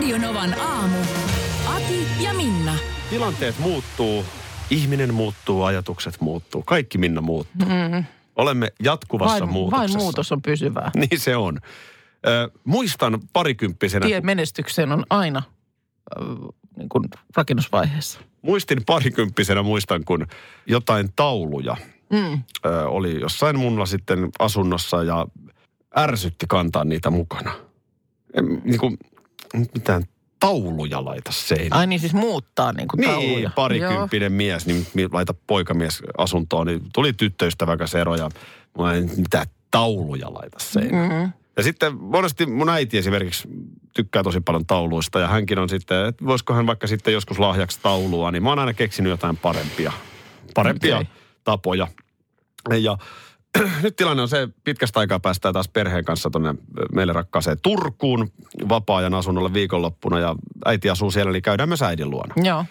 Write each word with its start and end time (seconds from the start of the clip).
Radionovan 0.00 0.60
aamu. 0.60 0.96
Ati 1.66 2.06
ja 2.24 2.34
Minna. 2.34 2.74
Tilanteet 3.10 3.58
muuttuu, 3.58 4.24
ihminen 4.70 5.14
muuttuu, 5.14 5.62
ajatukset 5.62 6.20
muuttuu. 6.20 6.62
Kaikki 6.62 6.98
Minna 6.98 7.20
muuttuu. 7.20 7.68
Mm. 7.68 8.04
Olemme 8.36 8.72
jatkuvassa 8.82 9.40
Vain, 9.40 9.52
muutoksessa. 9.52 9.92
vain 9.98 10.04
muutos 10.04 10.32
on 10.32 10.42
pysyvää. 10.42 10.90
Niin 10.96 11.20
se 11.20 11.36
on. 11.36 11.58
Ö, 12.26 12.50
muistan 12.64 13.18
parikymppisenä, 13.32 14.06
Tie 14.06 14.20
menestykseen 14.20 14.92
on 14.92 15.04
aina 15.10 15.42
äh, 16.20 16.26
niin 16.76 16.88
kuin 16.88 17.04
rakennusvaiheessa. 17.36 18.20
muistin 18.42 18.78
parikymppisenä 18.86 19.62
muistan, 19.62 20.04
kun 20.04 20.26
jotain 20.66 21.08
tauluja 21.16 21.76
Mm. 22.12 22.42
ö, 22.66 22.88
oli 22.88 23.20
jossain 23.20 23.58
mulla 23.58 23.86
sitten 23.86 24.28
asunnossa 24.38 25.02
ja 25.02 25.26
ärsytti 25.98 26.46
kantaa 26.48 26.84
niitä 26.84 27.10
mukana. 27.10 27.52
En, 28.34 28.62
niin 28.64 28.78
kuin, 28.80 28.98
mitään 29.54 30.02
tauluja 30.40 31.04
laita 31.04 31.32
seinään. 31.32 31.80
Ai 31.80 31.86
niin 31.86 32.00
siis 32.00 32.14
muuttaa 32.14 32.72
niin 32.72 32.88
kuin 32.88 33.00
Niin, 33.00 33.10
tauluja. 33.10 33.50
parikymppinen 33.54 34.32
mies, 34.32 34.66
niin 34.66 34.86
laita 35.12 35.34
poikamies 35.46 36.02
asuntoon, 36.18 36.66
niin 36.66 36.80
tuli 36.94 37.12
tyttöystävä 37.12 37.76
kanssa 37.76 37.98
ero 37.98 38.16
ja 38.16 38.30
mä 38.78 38.94
en 38.94 39.10
mitään 39.16 39.46
tauluja 39.70 40.34
laita 40.34 40.58
seinään. 40.58 41.08
Mm-hmm. 41.10 41.32
Ja 41.56 41.62
sitten 41.62 41.96
monesti 41.96 42.46
mun 42.46 42.68
äiti 42.68 42.98
esimerkiksi 42.98 43.48
tykkää 43.94 44.22
tosi 44.22 44.40
paljon 44.40 44.66
tauluista 44.66 45.20
ja 45.20 45.28
hänkin 45.28 45.58
on 45.58 45.68
sitten, 45.68 46.06
että 46.06 46.24
voisiko 46.24 46.54
hän 46.54 46.66
vaikka 46.66 46.86
sitten 46.86 47.14
joskus 47.14 47.38
lahjaksi 47.38 47.78
taulua, 47.82 48.30
niin 48.30 48.42
mä 48.42 48.48
oon 48.48 48.58
aina 48.58 48.74
keksinyt 48.74 49.10
jotain 49.10 49.36
parempia, 49.36 49.92
parempia 50.54 50.96
Okei. 50.96 51.08
tapoja. 51.44 51.88
Ja 52.80 52.98
nyt 53.82 53.96
tilanne 53.96 54.22
on 54.22 54.28
se, 54.28 54.48
pitkästä 54.64 55.00
aikaa 55.00 55.20
päästään 55.20 55.54
taas 55.54 55.68
perheen 55.68 56.04
kanssa 56.04 56.30
tuonne 56.30 56.54
meille 56.92 57.12
rakkaaseen 57.12 57.58
Turkuun 57.62 58.32
vapaa-ajan 58.68 59.14
asunnolle 59.14 59.52
viikonloppuna 59.52 60.18
ja 60.18 60.36
äiti 60.64 60.90
asuu 60.90 61.10
siellä, 61.10 61.32
niin 61.32 61.42
käydään 61.42 61.68
myös 61.68 61.82
äidin 61.82 62.10
luona. 62.10 62.34
Joo. 62.36 62.64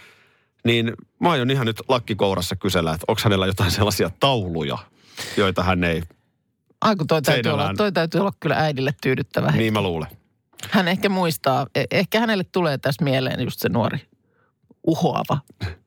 Niin 0.63 0.93
mä 1.19 1.31
aion 1.31 1.51
ihan 1.51 1.65
nyt 1.65 1.81
lakkikourassa 1.87 2.55
kysellä, 2.55 2.93
että 2.93 3.05
onko 3.07 3.21
hänellä 3.23 3.45
jotain 3.45 3.71
sellaisia 3.71 4.11
tauluja, 4.19 4.77
joita 5.37 5.63
hän 5.63 5.83
ei, 5.83 6.03
Ai 6.81 6.95
kun 6.95 7.07
toi 7.07 7.21
täytyy, 7.21 7.51
olla, 7.51 7.73
toi 7.77 7.91
täytyy 7.91 8.21
olla 8.21 8.33
kyllä 8.39 8.55
äidille 8.55 8.93
tyydyttävä. 9.01 9.51
niin 9.51 9.73
mä 9.73 9.81
luulen. 9.81 10.09
Hän 10.69 10.87
ehkä 10.87 11.09
muistaa, 11.09 11.63
eh- 11.79 11.87
ehkä 11.91 12.19
hänelle 12.19 12.43
tulee 12.43 12.77
tässä 12.77 13.03
mieleen 13.03 13.41
just 13.41 13.59
se 13.59 13.69
nuori 13.69 13.99
uhoava 14.87 15.37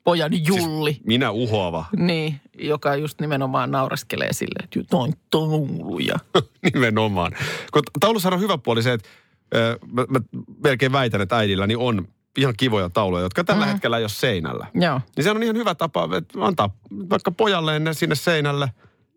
pojan 0.04 0.30
Julli. 0.46 0.92
Siis 0.92 1.06
minä 1.06 1.30
uhoava, 1.30 1.84
Niin, 1.96 2.40
joka 2.58 2.96
just 2.96 3.20
nimenomaan 3.20 3.70
nauraskelee 3.70 4.32
silleen, 4.32 4.64
että 4.64 4.78
jotain 4.78 5.12
tauluja. 5.30 6.16
nimenomaan. 6.74 7.32
Kun 7.72 7.82
taulussa 8.00 8.28
on 8.28 8.40
hyvä 8.40 8.58
puoli 8.58 8.82
se, 8.82 8.92
että 8.92 9.08
ö, 9.54 9.78
mä, 9.92 10.04
mä 10.08 10.20
melkein 10.64 10.92
väitän, 10.92 11.20
että 11.20 11.36
äidilläni 11.36 11.76
on 11.76 12.08
ihan 12.38 12.54
kivoja 12.56 12.90
tauluja, 12.90 13.22
jotka 13.22 13.44
tällä 13.44 13.64
Mhm. 13.64 13.72
hetkellä 13.72 13.98
ei 13.98 14.02
ole 14.04 14.08
seinällä. 14.08 14.66
Joo. 14.74 15.00
Niin 15.16 15.24
se 15.24 15.30
on 15.30 15.42
ihan 15.42 15.56
hyvä 15.56 15.74
tapa 15.74 16.08
että 16.16 16.38
antaa 16.44 16.70
vaikka 17.10 17.30
pojalleen 17.30 17.84
ne 17.84 17.94
sinne 17.94 18.14
seinälle. 18.14 18.68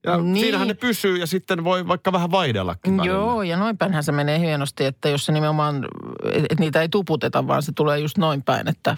Ja 0.05 0.17
Niin. 0.17 0.37
siinähän 0.39 0.67
ne 0.67 0.73
pysyy 0.73 1.17
ja 1.17 1.27
sitten 1.27 1.63
voi 1.63 1.87
vaikka 1.87 2.11
vähän 2.11 2.31
vaihdellakin 2.31 2.97
välillä. 2.97 3.15
Joo, 3.15 3.43
ja 3.43 3.57
noin 3.57 3.77
päinhän 3.77 4.03
se 4.03 4.11
menee 4.11 4.39
hienosti, 4.39 4.85
että 4.85 5.09
jos 5.09 5.25
se 5.25 5.31
nimenomaan, 5.31 5.85
että 6.33 6.55
niitä 6.59 6.81
ei 6.81 6.89
tuputeta, 6.89 7.47
vaan 7.47 7.63
se 7.63 7.71
tulee 7.75 7.99
just 7.99 8.17
noin 8.17 8.43
päin, 8.43 8.67
että 8.67 8.97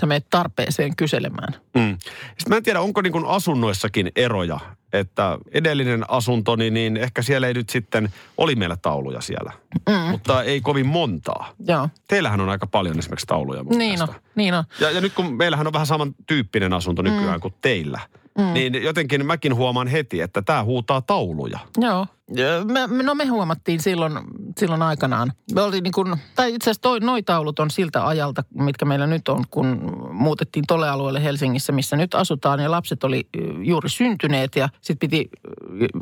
sä 0.00 0.06
menet 0.06 0.26
tarpeeseen 0.30 0.96
kyselemään. 0.96 1.54
Mm. 1.74 1.98
Sitten 2.00 2.48
mä 2.48 2.56
en 2.56 2.62
tiedä, 2.62 2.80
onko 2.80 3.02
niin 3.02 3.12
kuin 3.12 3.26
asunnoissakin 3.26 4.12
eroja, 4.16 4.60
että 4.92 5.38
edellinen 5.52 6.10
asuntoni, 6.10 6.70
niin 6.70 6.96
ehkä 6.96 7.22
siellä 7.22 7.46
ei 7.46 7.54
nyt 7.54 7.70
sitten, 7.70 8.08
oli 8.36 8.54
meillä 8.54 8.76
tauluja 8.76 9.20
siellä, 9.20 9.52
mm. 9.88 10.10
mutta 10.10 10.42
ei 10.42 10.60
kovin 10.60 10.86
montaa. 10.86 11.52
Joo, 11.66 11.88
Teillähän 12.08 12.40
on 12.40 12.48
aika 12.48 12.66
paljon 12.66 12.98
esimerkiksi 12.98 13.26
tauluja 13.26 13.62
niin 13.62 14.02
on, 14.02 14.08
niin 14.34 14.54
on. 14.54 14.64
Ja, 14.80 14.90
ja 14.90 15.00
nyt 15.00 15.12
kun 15.14 15.34
meillähän 15.34 15.66
on 15.66 15.72
vähän 15.72 15.86
samantyyppinen 15.86 16.72
asunto 16.72 17.02
nykyään 17.02 17.38
mm. 17.38 17.40
kuin 17.40 17.54
teillä, 17.60 18.00
mm. 18.38 18.52
niin 18.54 18.82
jotenkin 18.82 19.26
mäkin 19.26 19.54
huomaan 19.54 19.88
heti, 19.88 20.20
että 20.20 20.42
tämä 20.42 20.64
huutaa 20.64 21.00
tauluja. 21.00 21.58
Joo. 21.78 22.06
Ja 22.34 22.64
Me, 22.88 23.02
no 23.02 23.14
me 23.14 23.26
huomattiin 23.26 23.80
silloin, 23.80 24.12
silloin 24.58 24.82
aikanaan. 24.82 25.32
Me 25.54 25.60
oli 25.60 25.80
niin 25.80 25.92
kuin, 25.92 26.16
tai 26.34 26.54
itse 26.54 26.70
asiassa 26.70 26.82
toi, 26.82 27.00
noi 27.00 27.22
taulut 27.22 27.58
on 27.58 27.70
siltä 27.70 28.06
ajalta, 28.06 28.44
mitkä 28.54 28.84
meillä 28.84 29.06
nyt 29.06 29.28
on, 29.28 29.44
kun 29.50 29.98
muutettiin 30.12 30.64
tolle 30.68 30.88
alueelle 30.88 31.22
Helsingissä, 31.22 31.72
missä 31.72 31.96
nyt 31.96 32.14
asutaan. 32.14 32.60
Ja 32.60 32.70
lapset 32.70 33.04
oli 33.04 33.28
juuri 33.62 33.88
syntyneet 33.88 34.56
ja 34.56 34.68
sitten 34.80 35.08
piti 35.08 35.30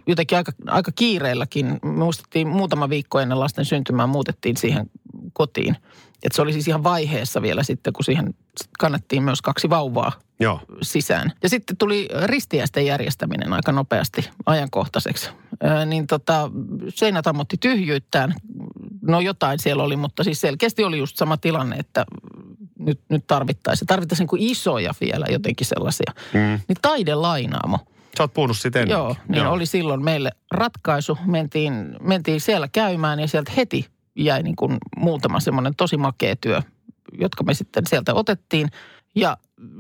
jotenkin 0.07 0.39
aika, 0.39 0.53
aika 0.67 0.93
kiireelläkin. 0.93 1.67
Me 1.83 1.91
muistettiin 1.91 2.49
muutama 2.49 2.89
viikko 2.89 3.21
ennen 3.21 3.41
lasten 3.41 3.65
syntymää 3.65 4.07
muutettiin 4.07 4.57
siihen 4.57 4.91
kotiin. 5.33 5.77
Et 6.23 6.33
se 6.33 6.43
oli 6.43 6.53
siis 6.53 6.69
ihan 6.69 6.85
vaiheessa 6.85 7.43
vielä 7.43 7.63
sitten, 7.63 7.93
kun 7.93 8.05
siihen 8.05 8.35
kannettiin 8.79 9.23
myös 9.23 9.43
kaksi 9.43 9.71
vauvaa 9.71 10.13
Joo. 10.41 10.61
sisään. 10.83 11.33
Ja 11.43 11.49
sitten 11.49 11.77
tuli 11.77 12.09
ristiäisten 12.25 12.87
järjestäminen 12.87 13.53
aika 13.53 13.73
nopeasti 13.73 14.31
ajankohtaiseksi. 14.47 15.31
Ää, 15.63 15.85
niin 15.85 16.07
tota, 16.07 16.51
seinät 16.89 17.27
ammotti 17.27 17.57
tyhjyyttään. 17.61 18.35
No 19.03 19.21
jotain 19.21 19.59
siellä 19.59 19.83
oli, 19.83 19.97
mutta 19.97 20.25
siis 20.25 20.41
selkeästi 20.41 20.85
oli 20.85 20.99
just 20.99 21.17
sama 21.17 21.37
tilanne, 21.37 21.77
että 21.77 22.05
nyt, 22.79 23.01
nyt 23.09 23.25
tarvittaisiin. 23.27 23.87
Tarvittaisiin 23.87 24.27
kuin 24.27 24.43
isoja 24.43 24.95
vielä 25.01 25.27
jotenkin 25.31 25.67
sellaisia. 25.67 26.13
Mm. 26.33 26.41
Niin 26.41 26.79
taidelainaamo. 26.83 27.79
Sä 28.17 28.23
oot 28.23 28.35
puhunut 28.35 28.59
siitä 28.59 28.81
ennen. 28.81 28.95
Joo, 28.95 29.17
niin 29.29 29.47
oli 29.47 29.67
silloin 29.67 30.05
meille 30.05 30.33
ratkaisu. 30.51 31.19
Mentiin, 31.27 31.97
mentiin 32.01 32.41
siellä 32.41 32.69
käymään 32.69 33.21
ja 33.21 33.29
sieltä 33.29 33.53
heti 33.57 33.87
jäi 34.17 34.43
niin 34.43 34.57
kuin 34.57 34.79
muutama 34.97 35.41
semmoinen 35.41 35.77
tosi 35.77 35.97
makea 35.97 36.37
työ, 36.37 36.63
jotka 37.19 37.45
me 37.45 37.55
sitten 37.55 37.87
sieltä 37.87 38.15
otettiin. 38.15 38.69
Ja 39.15 39.37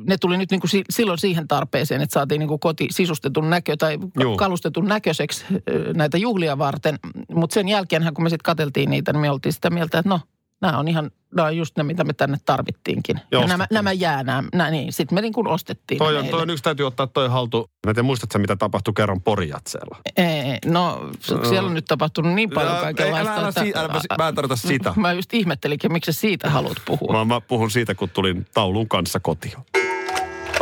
ne 0.06 0.16
tuli 0.18 0.38
nyt 0.38 0.50
niin 0.50 0.60
kuin 0.60 0.70
si- 0.70 0.84
silloin 0.90 1.18
siihen 1.18 1.48
tarpeeseen, 1.48 2.00
että 2.00 2.14
saatiin 2.14 2.38
niin 2.38 2.48
kuin 2.48 2.60
koti 2.60 2.86
sisustetun 2.90 3.50
näkö 3.50 3.76
tai 3.76 3.98
Juu. 4.20 4.36
kalustetun 4.36 4.84
näköiseksi 4.84 5.44
näitä 5.96 6.18
juhlia 6.18 6.58
varten. 6.58 6.98
Mutta 7.34 7.54
sen 7.54 7.68
jälkeen, 7.68 8.14
kun 8.14 8.24
me 8.24 8.30
sitten 8.30 8.44
katseltiin 8.44 8.90
niitä, 8.90 9.12
niin 9.12 9.20
me 9.20 9.30
oltiin 9.30 9.52
sitä 9.52 9.70
mieltä, 9.70 9.98
että 9.98 10.08
no, 10.08 10.20
nämä 10.62 10.78
on 10.78 10.88
ihan, 10.88 11.10
nämä 11.36 11.46
on 11.48 11.56
just 11.56 11.76
ne, 11.76 11.82
mitä 11.82 12.04
me 12.04 12.12
tänne 12.12 12.38
tarvittiinkin. 12.44 13.20
Ja 13.32 13.40
Ja 13.40 13.46
nämä, 13.46 13.66
nämä 13.70 13.92
jää, 13.92 14.22
nämä, 14.22 14.42
nämä 14.54 14.70
niin. 14.70 14.92
Sitten 14.92 15.16
me 15.16 15.20
niin 15.22 15.32
kuin 15.32 15.48
ostettiin 15.48 15.98
Toi 15.98 16.16
on, 16.16 16.26
toi 16.28 16.42
on 16.42 16.50
yksi 16.50 16.64
täytyy 16.64 16.86
ottaa 16.86 17.06
toi 17.06 17.28
haltu. 17.28 17.70
Mä 17.86 17.90
en 17.90 17.94
tiedä, 17.94 18.06
muistatko 18.06 18.38
mitä 18.38 18.56
tapahtui 18.56 18.94
kerran 18.96 19.20
Porijatseella? 19.20 19.96
Ei, 20.16 20.58
no 20.66 21.10
s- 21.20 21.48
siellä 21.48 21.66
on 21.66 21.74
nyt 21.74 21.84
tapahtunut 21.84 22.32
niin 22.34 22.50
paljon 22.50 22.72
Älä- 22.72 22.80
kaikenlaista. 22.80 23.30
älä- 23.32 23.40
älä 23.40 23.48
että- 23.48 23.64
si- 23.64 23.72
älä- 23.76 24.16
mä 24.18 24.28
en 24.28 24.34
tarkoita 24.34 24.56
sitä. 24.56 24.92
Mä 24.96 25.12
just 25.12 25.34
ihmettelinkin, 25.34 25.92
miksi 25.92 26.12
sä 26.12 26.20
siitä 26.20 26.50
haluat 26.50 26.76
puhua. 26.86 27.12
Vaan 27.14 27.28
mä 27.28 27.40
puhun 27.40 27.70
siitä, 27.70 27.94
kun 27.94 28.10
tulin 28.10 28.46
taulun 28.54 28.88
kanssa 28.88 29.20
kotiin. 29.20 29.54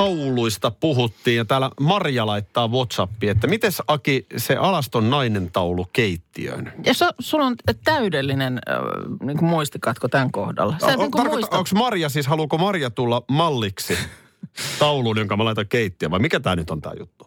Tauluista 0.00 0.70
puhuttiin 0.70 1.36
ja 1.36 1.44
täällä 1.44 1.70
Marja 1.80 2.26
laittaa 2.26 2.68
Whatsappiin, 2.68 3.30
että 3.30 3.46
miten 3.46 3.72
Aki 3.88 4.26
se 4.36 4.56
alaston 4.56 5.10
nainen 5.10 5.50
taulu 5.52 5.86
keittiöön? 5.92 6.72
Ja 6.84 6.94
so, 6.94 7.08
sulla 7.18 7.46
on 7.46 7.56
täydellinen 7.84 8.58
äh, 8.68 8.78
niin 9.22 9.44
muistikatko 9.44 10.08
tämän 10.08 10.32
kohdalla. 10.32 10.76
Sä 10.80 10.92
et 10.92 10.98
O- 10.98 11.02
niin 11.02 11.10
tarkoita- 11.10 11.30
muista. 11.36 11.58
Onko 11.58 11.70
Marja 11.74 12.08
siis, 12.08 12.26
haluuko 12.26 12.58
Marja 12.58 12.90
tulla 12.90 13.22
malliksi 13.28 13.98
tauluun, 14.78 15.18
jonka 15.18 15.36
mä 15.36 15.44
laitan 15.44 15.68
keittiöön 15.68 16.10
vai 16.10 16.18
mikä 16.20 16.40
tämä 16.40 16.56
nyt 16.56 16.70
on 16.70 16.80
tämä 16.80 16.94
juttu? 16.98 17.26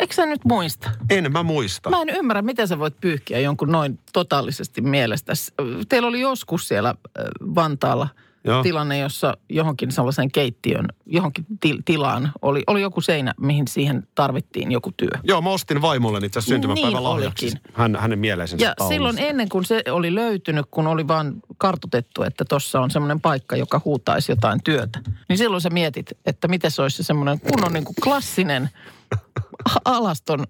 Eikö 0.00 0.14
sä 0.14 0.26
nyt 0.26 0.44
muista? 0.44 0.90
En 1.10 1.32
mä 1.32 1.42
muista. 1.42 1.90
Mä 1.90 2.02
en 2.02 2.08
ymmärrä, 2.08 2.42
miten 2.42 2.68
sä 2.68 2.78
voit 2.78 3.00
pyyhkiä 3.00 3.38
jonkun 3.38 3.72
noin 3.72 3.98
totaalisesti 4.12 4.80
mielestä. 4.80 5.32
Teillä 5.88 6.08
oli 6.08 6.20
joskus 6.20 6.68
siellä 6.68 6.94
Vantaalla 7.54 8.08
Joo. 8.46 8.62
tilanne, 8.62 8.98
jossa 8.98 9.36
johonkin 9.48 9.92
sellaisen 9.92 10.30
keittiön, 10.32 10.86
johonkin 11.06 11.46
til- 11.60 11.82
tilaan 11.84 12.32
oli, 12.42 12.62
oli 12.66 12.80
joku 12.80 13.00
seinä, 13.00 13.34
mihin 13.40 13.68
siihen 13.68 14.08
tarvittiin 14.14 14.72
joku 14.72 14.92
työ. 14.96 15.08
Joo, 15.24 15.42
mä 15.42 15.50
ostin 15.50 15.82
vaimolle 15.82 16.18
itse 16.26 16.38
asiassa 16.38 16.54
syntymäpäivän 16.54 16.92
Niin 16.92 17.04
lahjaksi. 17.04 17.46
olikin. 17.46 17.60
Hän, 17.72 17.96
hänen 17.96 18.18
mieleisensä 18.18 18.64
Ja 18.66 18.74
taulusta. 18.76 18.94
silloin 18.94 19.18
ennen 19.18 19.48
kuin 19.48 19.64
se 19.64 19.82
oli 19.90 20.14
löytynyt, 20.14 20.66
kun 20.70 20.86
oli 20.86 21.08
vaan 21.08 21.34
kartotettu, 21.58 22.22
että 22.22 22.44
tuossa 22.48 22.80
on 22.80 22.90
semmoinen 22.90 23.20
paikka, 23.20 23.56
joka 23.56 23.80
huutaisi 23.84 24.32
jotain 24.32 24.60
työtä. 24.64 25.00
Niin 25.28 25.38
silloin 25.38 25.60
sä 25.60 25.70
mietit, 25.70 26.06
että 26.26 26.48
miten 26.48 26.70
se 26.70 26.82
olisi 26.82 26.96
se 26.96 27.02
semmoinen 27.02 27.40
kunnon 27.40 27.72
niin 27.72 27.84
kuin 27.84 27.96
klassinen 28.04 28.70
alaston 29.84 30.44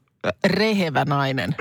rehevä 0.47 1.05
nainen. 1.05 1.55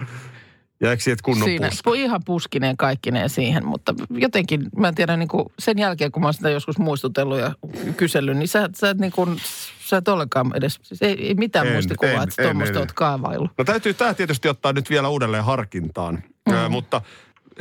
Jäikö 0.86 1.04
siitä 1.04 1.24
kunnon 1.24 1.48
siinä, 1.50 1.70
puska? 1.70 1.92
pu- 1.92 1.96
ihan 1.96 2.22
puskineen 2.26 2.78
kaikkineen 2.78 3.30
siihen, 3.30 3.66
mutta 3.66 3.94
jotenkin, 4.10 4.62
mä 4.78 4.88
en 4.88 4.96
tiedä, 4.96 5.18
niin 5.18 5.28
kuin 5.28 5.46
sen 5.60 5.78
jälkeen 5.78 6.12
kun 6.12 6.22
mä 6.22 6.28
oon 6.28 6.34
sitä 6.34 6.50
joskus 6.50 6.78
muistutellut 6.78 7.40
ja 7.40 7.52
kysellyt, 7.98 8.38
niin 8.38 8.48
sä, 8.48 8.70
sä 8.76 8.90
et 8.90 8.98
niin 8.98 9.12
kuin, 9.12 9.38
sä 9.86 9.98
et 9.98 10.08
ollenkaan 10.08 10.52
edes, 10.56 10.80
siis 10.84 11.02
ei, 11.02 11.28
ei 11.28 11.34
mitään 11.34 11.68
En, 11.68 11.74
muistikuvaa, 11.74 12.14
en, 12.14 12.24
että 12.24 12.44
tuommoista 12.44 12.80
oot 12.80 12.92
kaavaillut. 12.92 13.52
No 13.58 13.64
täytyy 13.64 13.94
tämä 13.94 14.14
tietysti 14.14 14.50
ottaa 14.50 14.74
nyt 14.74 14.90
vielä 14.90 15.10
uudelleen 15.10 15.44
harkintaan. 15.44 16.24
Mm. 16.50 16.54
Ö, 16.56 16.70
mutta 16.70 17.02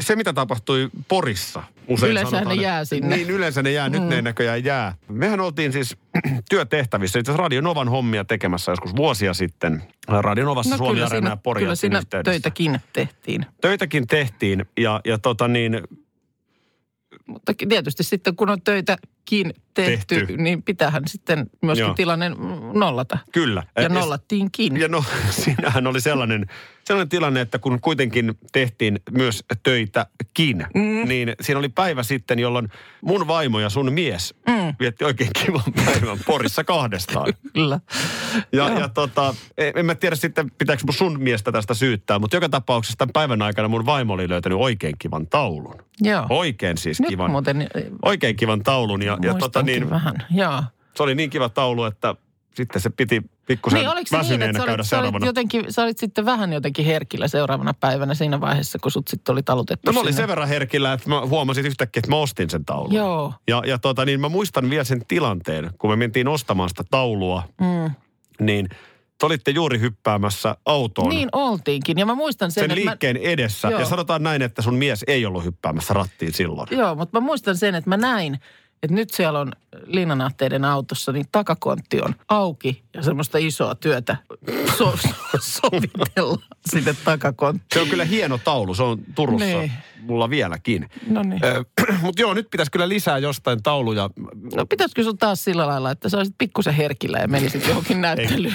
se, 0.00 0.16
mitä 0.16 0.32
tapahtui 0.32 0.90
Porissa, 1.08 1.62
usein 1.88 2.12
Yleensä 2.12 2.30
sanotaan, 2.30 2.56
ne 2.56 2.62
jää 2.62 2.84
sinne. 2.84 3.16
Niin, 3.16 3.30
yleensä 3.30 3.62
ne 3.62 3.72
jää. 3.72 3.88
Nyt 3.88 4.02
ne 4.02 4.14
ei 4.16 4.22
näköjään 4.22 4.64
jää. 4.64 4.94
Mehän 5.08 5.40
oltiin 5.40 5.72
siis 5.72 5.96
työtehtävissä, 6.50 7.18
itse 7.18 7.30
asiassa 7.32 7.42
Radio 7.42 7.60
Novan 7.60 7.88
hommia 7.88 8.24
tekemässä 8.24 8.72
joskus 8.72 8.96
vuosia 8.96 9.34
sitten. 9.34 9.82
Radio 10.08 10.44
Novassa 10.44 10.76
Suomi 10.76 11.02
Areena 11.02 11.30
ja 11.30 11.36
No 11.46 11.54
kyllä 11.54 11.74
siinä 11.74 11.98
yhteydessä. 11.98 12.30
töitäkin 12.32 12.80
tehtiin. 12.92 13.46
Töitäkin 13.60 14.06
tehtiin 14.06 14.64
ja, 14.80 15.00
ja 15.04 15.18
tota 15.18 15.48
niin, 15.48 15.80
Mutta 17.26 17.52
tietysti 17.68 18.02
sitten 18.02 18.36
kun 18.36 18.50
on 18.50 18.62
töitäkin 18.62 19.54
tehty, 19.74 20.16
Tehty. 20.16 20.36
niin 20.36 20.62
pitäähän 20.62 21.02
sitten 21.06 21.46
myöskin 21.62 21.84
Joo. 21.86 21.94
tilanne 21.94 22.30
nollata. 22.74 23.18
kyllä. 23.32 23.62
Ja 23.76 23.82
Et- 23.82 23.92
nollattiinkin. 23.92 24.76
Ja 24.80 24.88
no, 24.88 25.04
siinähän 25.30 25.86
oli 25.86 26.00
sellainen, 26.00 26.46
sellainen 26.86 27.08
tilanne, 27.08 27.40
että 27.40 27.58
kun 27.58 27.80
kuitenkin 27.80 28.34
tehtiin 28.52 29.00
myös 29.10 29.44
töitäkin, 29.62 30.66
mm. 30.74 31.08
niin 31.08 31.32
siinä 31.40 31.58
oli 31.58 31.68
päivä 31.68 32.02
sitten, 32.02 32.38
jolloin 32.38 32.68
mun 33.00 33.26
vaimo 33.26 33.60
ja 33.60 33.70
sun 33.70 33.92
mies 33.92 34.34
mm. 34.48 34.74
vietti 34.80 35.04
oikein 35.04 35.30
kivan 35.44 35.72
päivän 35.84 36.18
Porissa 36.26 36.64
kahdestaan. 36.64 37.32
Kyllä. 37.54 37.80
Ja, 38.52 38.68
Joo. 38.68 38.78
ja 38.78 38.88
tota, 38.88 39.34
en 39.58 39.84
en 39.84 39.86
mä 39.86 39.94
tiedä 39.94 40.16
sitten, 40.16 40.50
pitääkö 40.50 40.82
mun 40.86 40.94
sun 40.94 41.22
miestä 41.22 41.52
tästä 41.52 41.74
syyttää, 41.74 42.18
mutta 42.18 42.36
joka 42.36 42.48
tapauksessa 42.48 42.98
tämän 42.98 43.12
päivän 43.12 43.42
aikana 43.42 43.68
mun 43.68 43.86
vaimo 43.86 44.12
oli 44.12 44.28
löytänyt 44.28 44.58
oikein 44.58 44.94
kivan 44.98 45.26
taulun. 45.26 45.74
Joo. 46.00 46.26
Oikein 46.28 46.78
siis 46.78 47.00
Nyt 47.00 47.08
kivan. 47.08 47.30
muuten 47.30 47.62
eh, 47.62 47.68
Oikein 48.02 48.36
kivan 48.36 48.62
taulun 48.62 49.02
ja, 49.02 49.18
ja 49.22 49.34
tota 49.34 49.62
niin, 49.62 49.90
vähän. 49.90 50.14
Joo. 50.30 50.62
se 50.96 51.02
oli 51.02 51.14
niin 51.14 51.30
kiva 51.30 51.48
taulu, 51.48 51.84
että 51.84 52.14
sitten 52.54 52.82
se 52.82 52.90
piti 52.90 53.22
pikkusen 53.46 53.78
Niin, 53.78 53.88
oliko 53.88 54.06
se 54.08 54.16
niin, 54.16 54.20
väsyneenä 54.24 54.50
että 54.50 54.58
sä 54.60 54.66
käydä 54.66 54.80
olit, 54.80 54.86
sä, 54.88 55.00
olit 55.00 55.24
jotenkin, 55.26 55.64
sä 55.72 55.82
olit 55.82 55.98
sitten 55.98 56.24
vähän 56.24 56.52
jotenkin 56.52 56.84
herkillä 56.84 57.28
seuraavana 57.28 57.74
päivänä 57.74 58.14
siinä 58.14 58.40
vaiheessa, 58.40 58.78
kun 58.78 58.90
sut 58.90 59.08
sitten 59.08 59.32
oli 59.32 59.42
talutettu 59.42 59.90
No 59.90 59.92
mä 59.92 60.00
olin 60.00 60.12
sinne. 60.12 60.22
sen 60.22 60.28
verran 60.28 60.48
herkillä, 60.48 60.92
että 60.92 61.08
mä 61.08 61.26
huomasin 61.26 61.66
yhtäkkiä, 61.66 62.00
että 62.00 62.10
mä 62.10 62.16
ostin 62.16 62.50
sen 62.50 62.64
taulun. 62.64 62.92
Joo. 62.94 63.34
Ja, 63.48 63.62
ja 63.66 63.78
tota, 63.78 64.04
niin 64.04 64.20
mä 64.20 64.28
muistan 64.28 64.70
vielä 64.70 64.84
sen 64.84 65.02
tilanteen, 65.08 65.70
kun 65.78 65.90
me 65.90 65.96
mentiin 65.96 66.28
ostamaan 66.28 66.68
sitä 66.68 66.84
taulua, 66.90 67.42
Mm. 67.60 67.90
niin 68.40 68.68
te 69.18 69.26
olitte 69.26 69.50
juuri 69.50 69.80
hyppäämässä 69.80 70.56
autoon 70.66 71.08
Niin 71.08 71.28
oltiinkin. 71.32 71.98
Ja 71.98 72.06
mä 72.06 72.14
muistan 72.14 72.50
sen, 72.50 72.62
sen 72.62 72.70
että 72.78 72.90
liikkeen 72.90 73.16
edessä. 73.16 73.68
Joo. 73.68 73.80
Ja 73.80 73.86
sanotaan 73.86 74.22
näin, 74.22 74.42
että 74.42 74.62
sun 74.62 74.74
mies 74.74 75.04
ei 75.06 75.26
ollut 75.26 75.44
hyppäämässä 75.44 75.94
rattiin 75.94 76.32
silloin. 76.32 76.68
mä, 76.70 76.76
joo, 76.82 76.94
mutta 76.94 77.20
mä 77.20 77.26
muistan 77.26 77.56
sen, 77.56 77.74
että 77.74 77.90
mä 77.90 77.96
näin, 77.96 78.38
että 78.84 78.94
nyt 78.94 79.10
siellä 79.10 79.40
on 79.40 79.52
linnanahteiden 79.86 80.64
autossa, 80.64 81.12
niin 81.12 81.26
takakontti 81.32 82.00
on 82.00 82.14
auki 82.28 82.82
ja 82.94 83.02
semmoista 83.02 83.38
isoa 83.38 83.74
työtä 83.74 84.16
so, 84.78 84.96
so, 84.96 85.08
sovitellaan 85.62 86.38
sinne 86.70 86.94
takakonttiin. 87.04 87.66
Se 87.74 87.80
on 87.80 87.88
kyllä 87.88 88.04
hieno 88.04 88.38
taulu, 88.44 88.74
se 88.74 88.82
on 88.82 88.98
Turussa 89.14 89.46
Niin. 89.46 89.72
mulla 90.00 90.30
vieläkin. 90.30 90.88
No 91.06 91.22
niin. 91.22 91.40
Mutta 92.02 92.22
joo, 92.22 92.34
nyt 92.34 92.50
pitäisi 92.50 92.70
kyllä 92.72 92.88
lisää 92.88 93.18
jostain 93.18 93.62
tauluja. 93.62 94.10
No 94.56 94.66
pitäisikö 94.66 95.02
sun 95.02 95.18
taas 95.18 95.44
sillä 95.44 95.66
lailla, 95.66 95.90
että 95.90 96.08
sä 96.08 96.16
olisit 96.16 96.34
pikkusen 96.38 96.74
herkillä 96.74 97.18
ja 97.18 97.28
menisit 97.28 97.68
johonkin 97.68 98.00
näyttelyyn? 98.00 98.54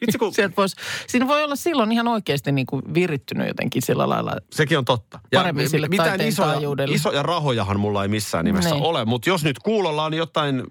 Vitsi 0.00 0.18
kun 0.18 0.34
Sieltä 0.34 0.56
vois, 0.56 0.76
siinä 1.06 1.28
voi 1.28 1.44
olla 1.44 1.56
silloin 1.56 1.92
ihan 1.92 2.08
oikeasti 2.08 2.52
niin 2.52 2.66
kuin 2.66 2.82
virittynyt 2.94 3.48
jotenkin 3.48 3.82
sillä 3.82 4.08
lailla. 4.08 4.32
Sekin 4.52 4.78
on 4.78 4.84
totta. 4.84 5.20
Paremmin 5.34 5.68
sille 5.70 5.88
mitään 5.88 6.20
isoja, 6.20 6.52
taajuudelle. 6.52 6.94
isoja 6.94 7.22
rahojahan 7.22 7.80
mulla 7.80 8.02
ei 8.02 8.08
missään 8.08 8.44
nimessä 8.44 8.70
Niin. 8.74 8.84
ole. 8.84 9.04
Mutta 9.04 9.28
jos 9.30 9.44
nyt 9.44 9.58
kuulolla 9.58 10.04
on 10.04 10.14
jotain 10.14 10.62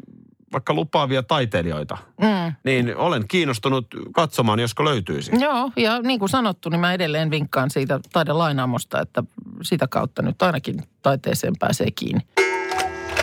vaikka 0.54 0.74
lupaavia 0.74 1.24
taiteilijoita, 1.24 1.98
Mm. 2.22 2.54
niin 2.64 2.98
olen 2.98 3.28
kiinnostunut 3.28 3.88
katsomaan, 4.14 4.60
josko 4.60 4.86
löytyisi. 4.86 5.32
Joo, 5.40 5.72
ja 5.76 6.00
niin 6.02 6.20
kuin 6.20 6.30
sanottu, 6.30 6.70
niin 6.70 6.80
mä 6.80 6.94
edelleen 6.94 7.32
vinkkaan 7.32 7.70
siitä 7.70 8.00
taidelainaamosta, 8.14 9.02
että 9.02 9.24
sitä 9.62 9.88
kautta 9.88 10.22
nyt 10.22 10.42
ainakin 10.42 10.84
taiteeseen 11.02 11.54
pääsee 11.60 11.92
kiinni. 11.92 12.22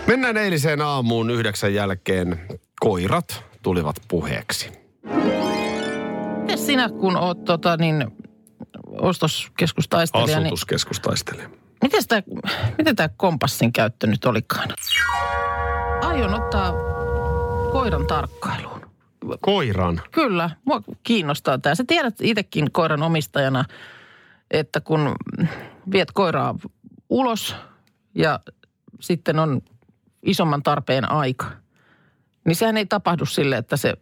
Mennään 0.06 0.36
eiliseen 0.36 0.80
aamuun 0.80 1.30
yhdeksän 1.30 1.74
jälkeen. 1.74 2.40
Koirat 2.80 3.44
tulivat 3.62 3.96
puheeksi. 4.08 4.70
Miten 6.44 6.58
sinä, 6.58 6.88
kun 6.88 7.16
oot 7.16 7.44
tota, 7.44 7.76
niin, 7.76 8.06
ostoskeskustaistelija, 8.86 10.38
niin 10.38 10.46
Asutuskeskustaistelija. 10.46 11.48
miten 11.82 12.02
tämä, 12.08 12.22
miten 12.78 12.96
tämä 12.96 13.08
kompassin 13.16 13.72
käyttö 13.72 14.06
nyt 14.06 14.24
olikaan? 14.24 14.68
Aion 16.02 16.34
ottaa 16.34 16.72
koiran 17.72 18.06
tarkkailuun. 18.06 18.80
Koiran. 19.40 20.00
Kyllä, 20.10 20.50
mua 20.64 20.82
kiinnostaa 21.02 21.58
tämä. 21.58 21.74
Sä 21.74 21.84
tiedät 21.86 22.14
itsekin 22.20 22.72
koiran 22.72 23.02
omistajana, 23.02 23.64
että 24.50 24.80
kun 24.80 25.14
viet 25.92 26.12
koiraa 26.12 26.54
ulos 27.10 27.56
ja 28.14 28.40
sitten 29.00 29.38
on 29.38 29.62
isomman 30.22 30.62
tarpeen 30.62 31.12
aika, 31.12 31.46
niin 32.44 32.56
sehän 32.56 32.76
ei 32.76 32.86
tapahdu 32.86 33.26
sille, 33.26 33.56
että 33.56 33.76
se 33.76 33.94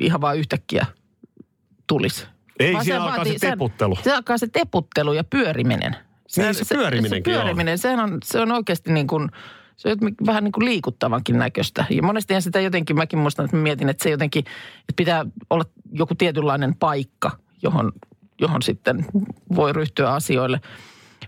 ihan 0.00 0.20
vaan 0.20 0.38
yhtäkkiä 0.38 0.86
tulisi. 1.86 2.26
Ei, 2.60 2.72
Vaan 2.72 2.84
siinä 2.84 2.98
se 2.98 3.02
alkaa 3.02 3.16
vaatii- 3.16 3.38
se 3.38 3.50
teputtelu. 3.50 3.98
Se 4.04 4.14
alkaa 4.14 4.38
se 4.38 4.46
teputtelu 4.46 5.12
ja 5.12 5.24
pyöriminen. 5.24 5.96
Niin, 6.36 6.54
se 6.54 6.74
pyöriminenkin 6.74 7.32
Se 7.34 7.38
pyöriminen, 7.38 7.78
sehän 7.78 8.00
on, 8.00 8.18
se 8.24 8.40
on 8.40 8.52
oikeasti 8.52 8.92
niin 8.92 9.06
kuin, 9.06 9.30
se 9.76 9.88
on 9.88 9.96
vähän 10.26 10.44
niin 10.44 10.52
kuin 10.52 10.64
liikuttavankin 10.64 11.38
näköistä. 11.38 11.84
Ja 11.90 12.02
monesti 12.02 12.40
sitä 12.40 12.60
jotenkin, 12.60 12.96
mäkin 12.96 13.18
muistan, 13.18 13.44
että 13.44 13.56
mä 13.56 13.62
mietin, 13.62 13.88
että 13.88 14.02
se 14.02 14.10
jotenkin, 14.10 14.40
että 14.80 14.92
pitää 14.96 15.26
olla 15.50 15.64
joku 15.92 16.14
tietynlainen 16.14 16.76
paikka, 16.76 17.30
johon, 17.62 17.92
johon 18.40 18.62
sitten 18.62 19.06
voi 19.56 19.72
ryhtyä 19.72 20.12
asioille. 20.12 20.60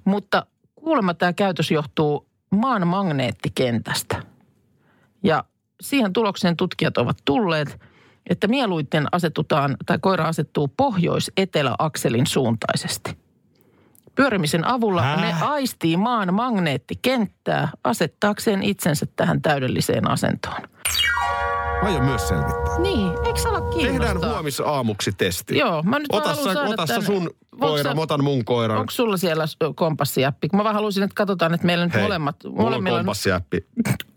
Mutta 0.05 0.47
kuulemma 0.75 1.15
tämä 1.15 1.33
käytös 1.33 1.71
johtuu 1.71 2.27
maan 2.51 2.87
magneettikentästä. 2.87 4.23
Ja 5.23 5.45
siihen 5.81 6.13
tulokseen 6.13 6.57
tutkijat 6.57 6.99
ovat 6.99 7.17
tulleet, 7.25 7.81
että 8.31 8.49
mieluiten 8.49 9.07
asetutaan, 9.13 9.77
tai 9.87 9.99
koira 10.01 10.25
asettuu 10.25 10.69
pohjois-etelä-akselin 10.77 12.27
suuntaisesti. 12.27 13.17
Pyörimisen 14.15 14.67
avulla 14.67 15.03
Häh? 15.03 15.21
ne 15.21 15.35
aistii 15.41 15.97
maan 15.97 16.35
magneettikenttää 16.35 17.69
asettaakseen 17.85 18.63
itsensä 18.63 19.07
tähän 19.17 19.43
täydelliseen 19.43 20.11
asentoon. 20.11 20.61
Mä 21.83 21.89
aion 21.89 22.05
myös 22.05 22.29
selvittää. 22.29 22.79
Niin, 22.79 23.13
eikö 23.27 23.41
se 23.41 23.49
ala 23.49 23.61
kiinnostaa? 23.61 24.15
Tehdään 24.15 24.33
huomis 24.33 24.61
aamuksi 24.61 25.13
testi. 25.13 25.59
Joo, 25.59 25.83
mä 25.83 25.99
nyt 25.99 26.09
vaan 26.13 26.23
Ota 26.23 26.35
haluan 26.35 26.47
sä, 26.47 26.53
saada 26.55 26.71
ota 26.71 26.87
sä 26.87 26.95
tän- 26.95 27.05
sun 27.07 27.31
Koiran, 27.61 27.93
sä- 27.93 27.95
mä 27.95 28.01
otan 28.03 28.25
mun 28.25 28.45
koiran. 28.45 28.79
Onko 28.79 28.91
sulla 28.91 29.17
siellä 29.17 29.45
kompassiäppi? 29.75 30.49
Mä 30.53 30.65
vaan 30.65 30.75
haluaisin, 30.75 31.03
että 31.03 31.15
katsotaan, 31.15 31.55
että 31.55 31.67
meillä 31.67 31.85
nyt 31.85 31.95
Hei, 31.95 32.03
molemmat, 32.03 32.37
mulla 32.45 32.77
on 32.77 32.87
on 32.87 32.97
kompassiäppi 32.97 33.67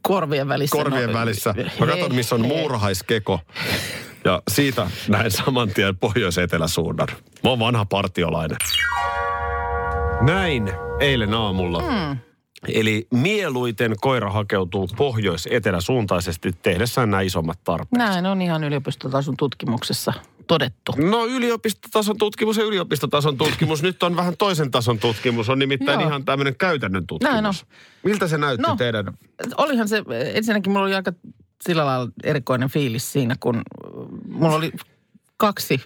korvien 0.02 0.48
välissä. 0.48 0.78
korvien 0.78 1.08
no, 1.08 1.14
välissä. 1.14 1.56
Mä 1.80 1.88
katson, 1.88 2.16
missä 2.16 2.36
on 2.36 2.42
muurahaiskeko. 2.42 3.40
Ja 4.26 4.42
siitä 4.48 4.88
näin 5.08 5.32
saman 5.32 5.70
tien 5.70 5.98
pohjois-eteläsuunnan. 5.98 7.08
Mä 7.44 7.50
oon 7.50 7.60
vanha 7.60 7.86
partiolainen. 7.86 8.58
Näin 10.22 10.72
eilen 11.00 11.34
aamulla. 11.34 11.80
Mm. 11.82 12.18
Eli 12.68 13.08
mieluiten 13.14 13.96
koira 14.02 14.32
hakeutuu 14.32 14.88
pohjois-eteläsuuntaisesti 14.98 16.52
tehdessään 16.62 17.12
nämä 17.12 17.22
isommat 17.22 17.60
tarpeet. 17.64 17.92
Näin 17.92 18.26
on 18.26 18.42
ihan 18.42 18.64
yliopistotason 18.64 19.38
tutkimuksessa 19.38 20.14
todettu. 20.48 20.92
No 20.98 21.26
yliopistotason 21.26 22.18
tutkimus 22.18 22.58
ja 22.58 22.64
yliopistotason 22.64 23.38
tutkimus. 23.38 23.84
Nyt 23.84 24.04
on 24.04 24.16
vähän 24.16 24.38
toisen 24.38 24.72
tason 24.72 25.00
tutkimus. 25.00 25.50
On 25.50 25.60
nimittäin 25.60 26.00
Joo. 26.00 26.10
ihan 26.10 26.26
tämmöinen 26.26 26.56
käytännön 26.56 27.08
tutkimus. 27.08 27.34
Näin 27.34 27.46
on. 27.46 27.54
Miltä 28.04 28.28
se 28.28 28.38
näytti 28.38 28.68
No. 28.68 28.76
teidän? 28.76 29.06
Olihan 29.58 29.88
se, 29.88 30.04
ensinnäkin 30.34 30.72
mulla 30.72 30.86
oli 30.86 30.96
aika 30.96 31.14
sillä 31.62 31.86
lailla 31.86 32.12
erikoinen 32.24 32.70
fiilis 32.70 33.12
siinä, 33.12 33.36
kun 33.40 33.62
mulla 34.30 34.56
oli 34.56 34.72
kaksi 35.38 35.82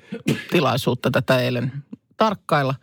tilaisuutta 0.51 1.11
tätä 1.11 1.39
eilen 1.39 1.71
tarkkailla. 2.17 2.75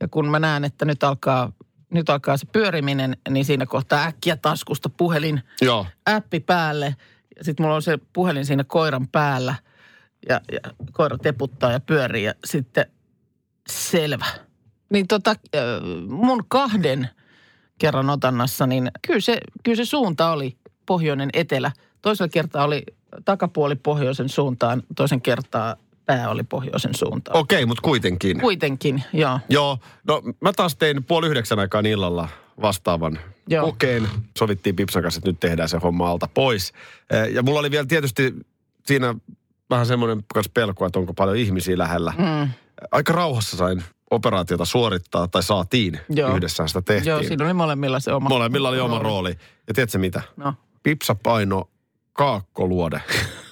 Ja 0.00 0.08
kun 0.08 0.28
mä 0.28 0.38
näen, 0.38 0.64
että 0.64 0.84
nyt 0.84 1.04
alkaa, 1.04 1.52
nyt 1.90 2.10
alkaa 2.10 2.36
se 2.36 2.46
pyöriminen, 2.46 3.16
niin 3.30 3.44
siinä 3.44 3.66
kohtaa 3.66 4.04
äkkiä 4.04 4.36
taskusta 4.36 4.88
puhelin 4.88 5.42
Joo. 5.60 5.86
appi 6.06 6.40
päälle. 6.40 6.96
Ja 7.36 7.44
sitten 7.44 7.64
mulla 7.64 7.76
on 7.76 7.82
se 7.82 7.98
puhelin 8.12 8.46
siinä 8.46 8.64
koiran 8.64 9.08
päällä. 9.08 9.54
Ja, 10.28 10.40
ja 10.52 10.60
koira 10.92 11.18
teputtaa 11.18 11.72
ja 11.72 11.80
pyörii 11.80 12.24
ja 12.24 12.34
sitten 12.44 12.86
selvä. 13.68 14.26
Niin 14.92 15.06
tota, 15.06 15.34
mun 16.08 16.44
kahden 16.48 17.08
kerran 17.78 18.10
otannassa, 18.10 18.66
niin 18.66 18.90
kyllä 19.06 19.20
se, 19.20 19.38
kyllä 19.64 19.76
se 19.76 19.84
suunta 19.84 20.30
oli 20.30 20.56
pohjoinen 20.86 21.30
etelä. 21.32 21.72
Toisella 22.02 22.28
kertaa 22.28 22.64
oli 22.64 22.82
takapuoli 23.24 23.76
pohjoisen 23.76 24.28
suuntaan, 24.28 24.82
toisen 24.96 25.20
kertaa 25.20 25.76
pää 26.08 26.30
oli 26.30 26.42
pohjoisen 26.44 26.94
suuntaan. 26.94 27.36
Okei, 27.36 27.66
mutta 27.66 27.82
kuitenkin. 27.82 28.40
Kuitenkin, 28.40 29.02
joo. 29.12 29.40
Joo, 29.48 29.78
no 30.06 30.22
mä 30.40 30.52
taas 30.52 30.76
tein 30.76 31.04
puoli 31.04 31.26
yhdeksän 31.28 31.58
aikaan 31.58 31.86
illalla 31.86 32.28
vastaavan 32.62 33.18
Joo. 33.48 33.66
kokeen. 33.66 34.08
Sovittiin 34.38 34.76
Pipsan 34.76 35.02
kanssa, 35.02 35.18
että 35.18 35.30
nyt 35.30 35.40
tehdään 35.40 35.68
se 35.68 35.78
homma 35.82 36.10
alta 36.10 36.28
pois. 36.34 36.72
Eh, 37.10 37.32
Ja 37.34 37.42
mulla 37.42 37.58
oli 37.60 37.70
vielä 37.70 37.86
tietysti 37.86 38.34
siinä 38.86 39.14
vähän 39.70 39.86
semmoinen 39.86 40.24
pelko, 40.54 40.86
että 40.86 40.98
onko 40.98 41.14
paljon 41.14 41.36
ihmisiä 41.36 41.78
lähellä. 41.78 42.12
Mm. 42.18 42.50
Aika 42.90 43.12
rauhassa 43.12 43.56
sain 43.56 43.82
operaatiota 44.10 44.64
suorittaa, 44.64 45.28
tai 45.28 45.42
saatiin. 45.42 46.00
Joo. 46.08 46.36
Yhdessä 46.36 46.66
sitä 46.66 46.82
tehtiin. 46.82 47.10
Joo, 47.10 47.22
siinä 47.22 47.44
oli 47.44 47.52
molemmilla 47.54 48.00
se 48.00 48.12
oma. 48.12 48.28
Molemmilla 48.28 48.68
oli 48.68 48.80
oma 48.80 48.98
rooli. 48.98 49.30
Ja 49.68 49.74
tiedätkö 49.74 49.98
mitä? 49.98 50.22
No, 50.36 50.54
Pipsa 50.82 51.14
paino 51.14 51.68
kaakkoluode 52.12 53.02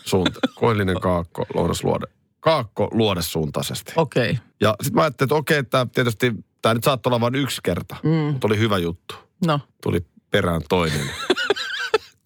suunta. 0.05 0.41
Koillinen 0.61 1.01
kaakko, 1.01 1.47
lounasluode. 1.55 2.07
Kaakko 2.47 2.89
luode 2.93 3.23
suuntaisesti. 3.23 3.93
okei. 3.97 4.31
Okay. 4.31 4.45
Ja 4.61 4.75
sitten 4.83 4.95
mä 4.95 5.03
ajattelin, 5.03 5.27
että 5.27 5.35
okei, 5.35 5.59
että 5.59 5.87
tietysti 5.95 6.33
tämä 6.63 6.75
nyt 6.75 6.85
saattoi 6.85 7.11
olla 7.11 7.21
vain 7.21 7.35
yksi 7.35 7.61
kerta. 7.65 7.97
Mm. 8.03 8.11
Mutta 8.11 8.47
oli 8.47 8.59
hyvä 8.59 8.79
juttu. 8.79 9.15
No, 9.47 9.61
Tuli 9.83 10.07
perään 10.31 10.63
toinen. 10.69 11.11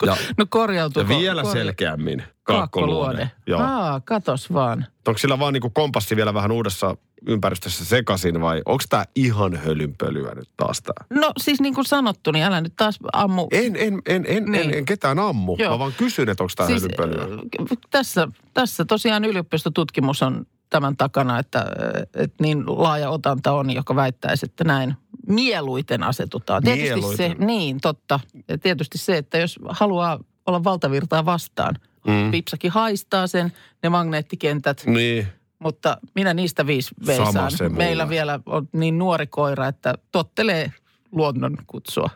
ja, 0.07 0.17
no 0.39 0.47
korjautuu. 0.49 1.03
ja 1.03 1.09
vielä 1.09 1.45
selkeämmin 1.45 2.23
kaakkoluode. 2.43 3.31
Joo. 3.47 3.61
Aa, 3.63 4.01
katos 4.01 4.53
vaan. 4.53 4.87
Onko 5.09 5.19
sillä 5.19 5.39
vaan 5.39 5.53
niin 5.53 5.73
kompassi 5.73 6.17
vielä 6.17 6.35
vähän 6.35 6.53
uudessa 6.53 6.97
ympäristössä 7.27 7.85
sekaisin 7.85 8.41
vai 8.41 8.63
onko 8.67 8.85
tämä 8.89 9.05
ihan 9.17 9.57
hölynpölyä 9.57 10.35
nyt 10.35 10.49
taas 10.57 10.83
tämä? 10.83 11.21
No 11.21 11.33
siis 11.41 11.61
niin 11.61 11.75
kuin 11.75 11.85
sanottu, 11.85 12.31
niin 12.33 12.45
älä 12.45 12.61
nyt 12.61 12.73
taas 12.77 12.99
ammu. 13.13 13.49
En, 13.53 13.77
en, 13.77 13.79
en, 13.79 14.01
en, 14.07 14.25
en, 14.27 14.45
Niin. 14.45 14.75
en 14.75 14.85
ketään 14.85 15.19
ammu. 15.19 15.57
Joo. 15.59 15.73
Mä 15.73 15.79
vaan 15.79 15.93
kysyn, 15.97 16.29
että 16.29 16.43
onko 16.45 16.53
tämä 16.57 16.67
siis, 16.67 16.83
hölynpölyä. 16.83 17.23
äh, 17.25 17.79
tässä, 17.91 18.29
tässä 18.55 18.85
tosiaan 18.85 19.25
yliopistotutkimus 19.25 20.23
on 20.23 20.47
tämän 20.71 20.97
takana, 20.97 21.39
että, 21.39 21.59
äh, 21.59 22.03
että 22.15 22.37
niin 22.45 22.65
laaja 22.67 23.11
otanta 23.11 23.53
on, 23.53 23.71
joka 23.71 23.97
väittäisi, 23.97 24.47
että 24.47 24.65
näin 24.65 24.95
mieluiten 25.31 26.03
asetutaan. 26.03 26.63
Tietysti 26.63 26.89
Mieluiten. 26.95 27.37
se, 27.39 27.45
niin 27.45 27.81
totta. 27.81 28.21
Ja 28.49 28.59
tietysti 28.59 28.99
se, 28.99 29.17
että 29.17 29.39
jos 29.39 29.59
haluaa 29.69 30.19
olla 30.47 30.65
valtavirtaa 30.65 31.25
vastaan, 31.25 31.77
Mm. 32.07 32.31
Pipsakin 32.31 32.71
haistaa 32.71 33.27
sen, 33.27 33.53
ne 33.83 33.89
magneettikentät, 33.89 34.83
Niin. 34.87 35.27
mutta 35.59 35.97
minä 36.15 36.35
niistä 36.35 36.67
viisi 36.67 36.91
veisaan. 37.07 37.35
Mulla. 37.63 37.77
Meillä 37.77 38.09
vielä 38.09 38.41
on 38.47 38.69
niin 38.73 38.99
nuori 38.99 39.27
koira, 39.27 39.67
että 39.69 39.95
tottelee 40.13 40.73
luonnon 41.13 41.57
kutsua. 41.67 42.11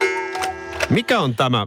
Mikä 0.91 1.21
on 1.21 1.35
tämä? 1.35 1.67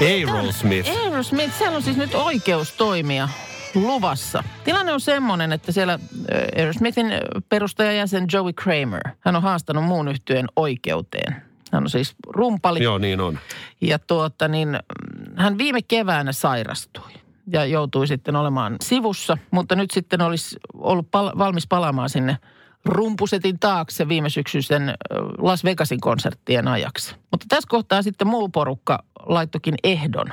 Aerosmith. 0.00 0.90
Aerosmith, 0.90 1.58
siellä 1.58 1.76
on 1.76 1.82
siis 1.82 1.96
nyt 1.96 2.14
oikeus 2.14 2.72
toimia 2.72 3.28
luvassa. 3.74 4.44
Tilanne 4.64 4.92
on 4.92 5.00
semmoinen, 5.00 5.52
että 5.52 5.72
siellä 5.72 5.92
äh, 5.92 6.00
Aerosmithin 6.56 7.12
äh, 7.12 7.20
perustajajäsen 7.48 8.26
Joey 8.32 8.52
Kramer, 8.52 9.00
hän 9.20 9.36
on 9.36 9.42
haastanut 9.42 9.84
muun 9.84 10.08
yhtyeen 10.08 10.46
oikeuteen. 10.56 11.42
Hän 11.72 11.82
on 11.82 11.90
siis 11.90 12.14
rumpali. 12.28 12.82
Joo, 12.82 12.98
niin 12.98 13.20
on. 13.20 13.38
Ja 13.80 13.98
tuota 13.98 14.48
niin, 14.48 14.78
hän 15.36 15.58
viime 15.58 15.82
keväänä 15.82 16.32
sairastui 16.32 17.12
ja 17.52 17.64
joutui 17.64 18.06
sitten 18.06 18.36
olemaan 18.36 18.76
sivussa, 18.80 19.38
mutta 19.50 19.76
nyt 19.76 19.90
sitten 19.90 20.22
olisi 20.22 20.56
ollut 20.74 21.10
pal- 21.10 21.38
valmis 21.38 21.66
palaamaan 21.66 22.10
sinne 22.10 22.36
rumpusetin 22.84 23.58
taakse 23.58 24.08
viime 24.08 24.30
syksyisen 24.30 24.88
ö, 24.88 24.94
Las 25.38 25.64
Vegasin 25.64 26.00
konserttien 26.00 26.68
ajaksi. 26.68 27.14
Mutta 27.30 27.46
tässä 27.48 27.68
kohtaa 27.68 28.02
sitten 28.02 28.26
muu 28.26 28.48
porukka 28.48 29.04
laittokin 29.26 29.74
ehdon, 29.84 30.26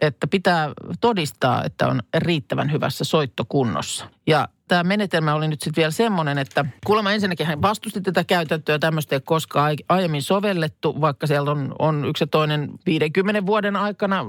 että 0.00 0.26
pitää 0.26 0.72
todistaa, 1.00 1.64
että 1.64 1.88
on 1.88 2.02
riittävän 2.14 2.72
hyvässä 2.72 3.04
soittokunnossa. 3.04 4.06
Ja 4.26 4.48
tämä 4.68 4.84
menetelmä 4.84 5.34
oli 5.34 5.48
nyt 5.48 5.60
sitten 5.60 5.80
vielä 5.80 5.90
semmoinen, 5.90 6.38
että 6.38 6.64
kuulemma 6.86 7.12
ensinnäkin 7.12 7.46
hän 7.46 7.62
vastusti 7.62 8.00
tätä 8.00 8.24
käytäntöä. 8.24 8.78
Tämmöistä 8.78 9.16
ei 9.16 9.20
koskaan 9.24 9.64
ai- 9.64 9.76
aiemmin 9.88 10.22
sovellettu, 10.22 11.00
vaikka 11.00 11.26
siellä 11.26 11.50
on, 11.50 11.74
on 11.78 12.04
yksi 12.04 12.22
ja 12.24 12.28
toinen 12.28 12.70
50 12.86 13.46
vuoden 13.46 13.76
aikana 13.76 14.24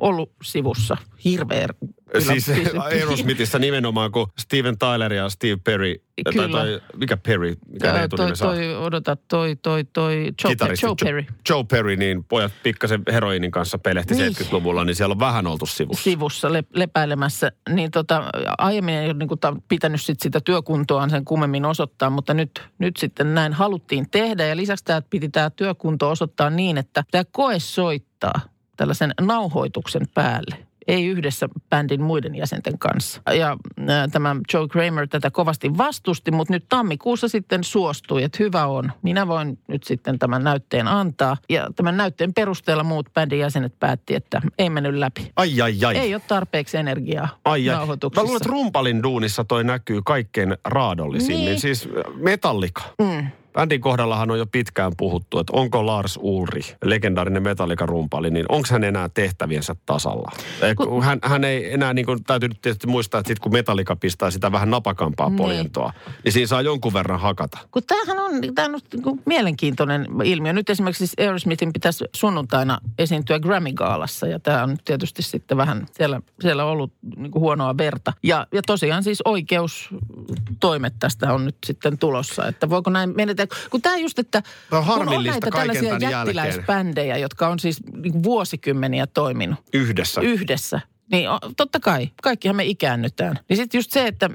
ollut 0.00 0.32
sivussa. 0.42 0.96
Hirveä. 1.24 1.68
Kyllä- 2.18 2.40
Siis 2.40 2.50
Aerosmithissa 2.78 3.58
nimenomaan, 3.58 4.12
kun 4.12 4.26
Steven 4.38 4.78
Tyler 4.78 5.12
ja 5.12 5.28
Steve 5.28 5.56
Perry, 5.64 5.94
tai 6.24 6.32
Kyllä. 6.32 6.48
toi, 6.48 6.80
mikä 6.96 7.16
Perry, 7.16 7.54
mikä 7.72 7.90
Ää, 7.90 8.08
toi, 8.08 8.26
on? 8.30 8.32
toi, 8.38 8.76
odota, 8.76 9.16
toi, 9.16 9.56
toi, 9.62 9.84
toi, 9.92 10.24
Joe, 10.44 10.50
Kitaristi 10.52 10.86
Joe 10.86 10.94
Perry. 11.04 11.24
Joe 11.50 11.64
Perry, 11.64 11.96
niin 11.96 12.24
pojat 12.24 12.52
pikkasen 12.62 13.02
heroinin 13.12 13.50
kanssa 13.50 13.78
pelehti 13.78 14.14
Niin. 14.14 14.32
70-luvulla, 14.36 14.84
niin 14.84 14.96
siellä 14.96 15.12
on 15.12 15.18
vähän 15.20 15.46
oltu 15.46 15.66
sivussa. 15.66 16.04
sivussa 16.04 16.52
le- 16.52 16.64
lepäilemässä, 16.74 17.52
niin 17.68 17.90
tota, 17.90 18.24
aiemmin 18.58 18.94
ei 18.94 19.06
ole 19.06 19.14
niin 19.18 19.28
kuin, 19.28 19.38
pitänyt 19.68 20.02
sit 20.02 20.20
sitä 20.20 20.40
työkuntoaan 20.40 21.10
sen 21.10 21.24
kummemmin 21.24 21.64
osoittaa, 21.64 22.10
mutta 22.10 22.34
nyt, 22.34 22.62
nyt 22.78 22.96
sitten 22.96 23.34
näin 23.34 23.52
haluttiin 23.52 24.10
tehdä. 24.10 24.46
Ja 24.46 24.56
lisäksi 24.56 24.84
tämä 24.84 25.02
piti 25.02 25.28
tämä 25.28 25.50
työkunto 25.50 26.10
osoittaa 26.10 26.50
niin, 26.50 26.78
että 26.78 27.04
tämä 27.10 27.24
koe 27.32 27.58
soittaa 27.58 28.40
tällaisen 28.76 29.14
nauhoituksen 29.20 30.02
päälle. 30.14 30.66
Ei 30.88 31.06
yhdessä 31.06 31.48
bändin 31.70 32.02
muiden 32.02 32.34
jäsenten 32.34 32.78
kanssa. 32.78 33.22
Ja 33.34 33.56
ää, 33.88 34.08
tämä 34.08 34.36
Joe 34.52 34.68
Kramer 34.68 35.08
tätä 35.08 35.30
kovasti 35.30 35.78
vastusti, 35.78 36.30
mutta 36.30 36.52
nyt 36.52 36.64
tammikuussa 36.68 37.28
sitten 37.28 37.64
suostui, 37.64 38.22
että 38.22 38.38
hyvä 38.40 38.66
on. 38.66 38.92
Minä 39.02 39.26
voin 39.26 39.58
nyt 39.68 39.84
sitten 39.84 40.18
tämän 40.18 40.44
näytteen 40.44 40.88
antaa. 40.88 41.36
Ja 41.48 41.68
tämän 41.76 41.96
näytteen 41.96 42.34
perusteella 42.34 42.84
muut 42.84 43.12
bändin 43.14 43.38
jäsenet 43.38 43.78
päätti, 43.80 44.14
että 44.14 44.42
ei 44.58 44.70
mennyt 44.70 44.94
läpi. 44.94 45.32
Ai, 45.36 45.60
ai, 45.60 45.84
ai. 45.86 45.96
Ei 45.96 46.14
ole 46.14 46.22
tarpeeksi 46.28 46.76
energiaa 46.76 47.28
Ai, 47.44 47.70
ai. 47.70 47.86
Mä 48.16 48.22
luulen, 48.22 48.36
että 48.36 48.48
rumpalin 48.48 49.02
duunissa 49.02 49.44
toi 49.44 49.64
näkyy 49.64 50.00
kaikkein 50.04 50.56
raadollisimmin. 50.64 51.44
Niin. 51.44 51.60
Siis 51.60 51.88
Metallica. 52.14 52.82
Mm. 52.98 53.26
Bändin 53.54 53.80
kohdallahan 53.80 54.30
on 54.30 54.38
jo 54.38 54.46
pitkään 54.46 54.92
puhuttu, 54.96 55.38
että 55.38 55.52
onko 55.56 55.86
Lars 55.86 56.18
Ulrich, 56.22 56.76
legendaarinen 56.84 57.42
Metallica-rumpali, 57.42 58.30
niin 58.30 58.46
onko 58.48 58.68
hän 58.70 58.84
enää 58.84 59.08
tehtäviensä 59.08 59.76
tasalla? 59.86 60.32
Kun 60.76 61.02
Hän, 61.02 61.18
hän 61.22 61.44
ei 61.44 61.74
enää, 61.74 61.94
niin 61.94 62.06
kuin, 62.06 62.24
täytyy 62.24 62.48
nyt 62.48 62.62
tietysti 62.62 62.86
muistaa, 62.86 63.18
että 63.20 63.28
sit 63.28 63.38
kun 63.38 63.52
Metallica 63.52 63.96
pistää 63.96 64.30
sitä 64.30 64.52
vähän 64.52 64.70
napakampaa 64.70 65.28
Niin. 65.28 65.36
poljentoa, 65.36 65.92
niin 66.24 66.32
siinä 66.32 66.46
saa 66.46 66.62
jonkun 66.62 66.92
verran 66.92 67.20
hakata. 67.20 67.58
Kun 67.70 67.82
tämähän 67.86 68.18
on, 68.18 68.32
tämä 68.54 68.66
on 68.74 68.80
niin 68.92 69.20
mielenkiintoinen 69.26 70.06
ilmiö. 70.24 70.52
Nyt 70.52 70.70
esimerkiksi 70.70 71.06
siis 71.06 71.26
Aerosmithin 71.26 71.72
pitäisi 71.72 72.04
sunnuntaina 72.16 72.78
esiintyä 72.98 73.38
Grammy-gaalassa 73.38 74.26
ja 74.26 74.40
tämä 74.40 74.62
on 74.62 74.70
nyt 74.70 74.84
tietysti 74.84 75.22
sitten 75.22 75.56
vähän 75.56 75.86
siellä, 75.92 76.20
siellä 76.40 76.64
ollut 76.64 76.92
niin 77.16 77.30
kuin 77.30 77.40
huonoa 77.40 77.76
verta. 77.76 78.12
Ja, 78.22 78.46
ja 78.52 78.62
tosiaan 78.66 79.02
siis 79.04 79.22
oikeustoimet 79.24 80.94
tästä 80.98 81.32
on 81.32 81.44
nyt 81.44 81.56
sitten 81.66 81.98
tulossa, 81.98 82.46
että 82.46 82.70
voiko 82.70 82.90
näin 82.90 83.12
menetellä. 83.16 83.43
Kun 83.70 83.82
tämä 83.82 83.96
just, 83.96 84.18
että 84.18 84.42
Tämä 84.70 84.82
on 84.82 85.06
kun 85.06 85.16
on 85.16 85.24
näitä 85.24 85.50
tällaisia 85.50 85.82
tämän 85.82 86.00
jälkeen. 86.02 86.10
jättiläisbändejä, 86.10 87.16
jotka 87.16 87.48
on 87.48 87.58
siis 87.58 87.80
niin 88.02 88.12
kuin 88.12 88.22
vuosikymmeniä 88.22 89.06
toiminut 89.06 89.58
Yhdessä. 89.72 90.20
yhdessä. 90.20 90.80
Niin 91.12 91.28
totta 91.56 91.80
kai, 91.80 92.08
kaikkihan 92.22 92.56
me 92.56 92.64
ikäännytään. 92.64 93.38
Niin 93.48 93.56
sitten 93.56 93.78
just 93.78 93.90
se, 93.90 94.06
että 94.06 94.30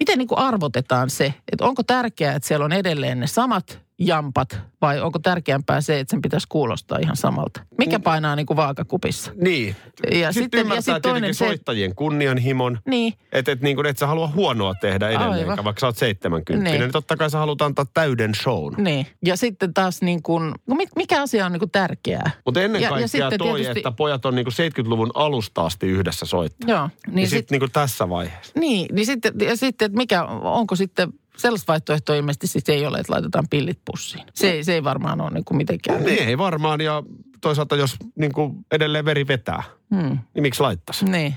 miten 0.00 0.18
niin 0.18 0.28
kuin 0.28 0.38
arvotetaan 0.38 1.10
se, 1.10 1.34
että 1.52 1.64
onko 1.64 1.82
tärkeää, 1.82 2.34
että 2.34 2.48
siellä 2.48 2.64
on 2.64 2.72
edelleen 2.72 3.20
ne 3.20 3.26
samat 3.26 3.85
jampat 3.98 4.60
vai 4.80 5.00
onko 5.00 5.18
tärkeämpää 5.18 5.80
se, 5.80 6.00
että 6.00 6.10
sen 6.10 6.22
pitäisi 6.22 6.46
kuulostaa 6.48 6.98
ihan 7.02 7.16
samalta? 7.16 7.60
Mikä 7.78 8.00
painaa 8.00 8.36
niin 8.36 8.46
kuin 8.46 8.56
vaakakupissa? 8.56 9.32
Niin. 9.40 9.76
Ja 10.12 10.32
sitten, 10.32 10.32
sitten- 10.32 10.58
ja 10.58 10.60
ymmärtää 10.62 10.80
sitten 10.80 11.02
toinen 11.02 11.14
tietenkin 11.22 11.34
se- 11.34 11.46
soittajien 11.46 11.94
kunnianhimon. 11.94 12.78
Niin, 12.88 13.14
Että 13.32 13.52
et, 13.52 13.60
niin 13.60 13.76
kuin, 13.76 13.86
et 13.86 13.98
sä 13.98 14.06
halua 14.06 14.28
huonoa 14.34 14.74
tehdä 14.74 15.08
edelleenkään, 15.08 15.50
Aivan. 15.50 15.64
vaikka 15.64 15.80
sä 15.80 15.86
oot 15.86 15.96
70. 15.96 16.52
Niin. 16.64 16.64
Niin. 16.72 16.80
niin 16.80 16.92
totta 16.92 17.16
kai 17.16 17.30
sä 17.30 17.38
haluat 17.38 17.62
antaa 17.62 17.86
täyden 17.94 18.34
shown. 18.34 18.74
niin. 18.78 19.06
Ja 19.24 19.36
sitten 19.36 19.74
taas 19.74 20.02
niin 20.02 20.22
kuin, 20.22 20.52
no 20.66 20.74
mi- 20.74 20.86
mikä 20.96 21.22
asia 21.22 21.46
on 21.46 21.52
niin 21.52 21.60
kuin 21.60 21.70
tärkeää? 21.70 22.30
Mutta 22.44 22.62
ennen 22.62 22.82
Ja- 22.82 22.86
ja 22.86 22.90
kaikkea 22.90 23.08
sitten 23.08 23.38
toi, 23.38 23.60
tietysti- 23.60 23.78
että 23.80 23.90
pojat 23.92 24.26
on 24.26 24.34
niinku 24.34 24.50
70-luvun 24.50 25.10
alusta 25.14 25.62
asti 25.66 25.86
yhdessä 25.86 26.26
soittaa. 26.26 26.70
Joo, 26.70 26.88
Niin, 27.06 27.14
niin, 27.16 27.26
sitten 27.28 27.42
sit, 27.42 27.50
niinku 27.50 27.68
tässä 27.68 28.08
vaiheessa. 28.08 28.52
niin, 28.60 28.94
niin 28.94 29.06
sitten, 29.06 29.32
ja 29.40 29.56
sitten, 29.56 29.86
että 29.86 29.96
mikä, 29.96 30.24
onko 30.24 30.76
sitten, 30.76 31.08
sellaista 31.36 31.72
vaihtoehtoa 31.72 32.16
ilmeisesti 32.16 32.46
siis 32.46 32.64
ei 32.68 32.86
ole, 32.86 32.98
että 32.98 33.12
laitetaan 33.12 33.48
pillit 33.50 33.78
pussiin. 33.84 34.24
Se, 34.34 34.50
ei- 34.50 34.64
se 34.64 34.74
ei 34.74 34.84
varmaan 34.84 35.20
ole 35.20 35.30
niin 35.30 35.44
kuin 35.44 35.56
mitenkään. 35.58 36.04
Niin 36.04 36.28
ei 36.28 36.38
varmaan 36.38 36.80
ja 36.80 37.02
toisaalta 37.40 37.76
jos 37.76 37.96
niinku 38.16 38.54
edelleen 38.72 39.04
veri 39.04 39.26
vetää, 39.26 39.62
Hmm. 39.94 40.18
niin 40.34 40.42
miksi 40.42 40.60
laittaisi? 40.62 41.04
Niin. 41.04 41.34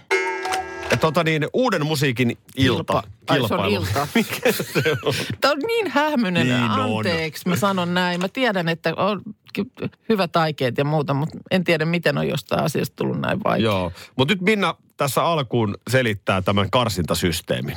Ja 0.91 0.97
tota 0.97 1.23
niin, 1.23 1.47
uuden 1.53 1.85
musiikin 1.85 2.37
ilta. 2.57 3.03
Ai, 3.29 3.47
se 3.47 3.53
on 3.53 3.69
ilta. 3.69 4.07
Mikä 4.15 4.51
se 4.51 4.83
on? 5.05 5.13
Tämä 5.41 5.51
on 5.51 5.57
niin 5.67 5.87
hämynen. 5.91 6.47
Niin 6.47 6.63
on. 6.71 6.97
Anteeksi, 6.97 7.49
mä 7.49 7.55
sanon 7.55 7.93
näin. 7.93 8.21
Mä 8.21 8.27
tiedän, 8.27 8.69
että 8.69 8.93
on 8.97 9.21
hyvät 10.09 10.35
aikeet 10.35 10.77
ja 10.77 10.85
muuta, 10.85 11.13
mutta 11.13 11.37
en 11.51 11.63
tiedä, 11.63 11.85
miten 11.85 12.17
on 12.17 12.27
jostain 12.27 12.63
asiasta 12.63 12.95
tullut 12.95 13.19
näin 13.19 13.39
vaikea. 13.43 13.63
Joo, 13.65 13.91
mutta 14.15 14.33
nyt 14.33 14.41
Minna 14.41 14.75
tässä 14.97 15.23
alkuun 15.23 15.77
selittää 15.89 16.41
tämän 16.41 16.69
karsintasysteemin. 16.69 17.75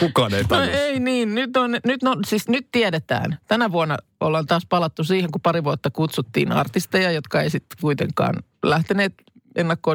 Kukaan 0.00 0.34
ei 0.34 0.42
No 0.42 0.48
tajua. 0.48 0.74
ei 0.74 1.00
niin, 1.00 1.34
nyt, 1.34 1.56
on, 1.56 1.70
nyt, 1.84 2.02
no, 2.02 2.16
siis 2.26 2.48
nyt 2.48 2.68
tiedetään. 2.72 3.38
Tänä 3.46 3.72
vuonna 3.72 3.96
ollaan 4.20 4.46
taas 4.46 4.66
palattu 4.68 5.04
siihen, 5.04 5.30
kun 5.30 5.40
pari 5.40 5.64
vuotta 5.64 5.90
kutsuttiin 5.90 6.52
artisteja, 6.52 7.10
jotka 7.10 7.40
ei 7.42 7.50
sitten 7.50 7.78
kuitenkaan 7.80 8.34
lähteneet 8.62 9.14
ennakko 9.56 9.94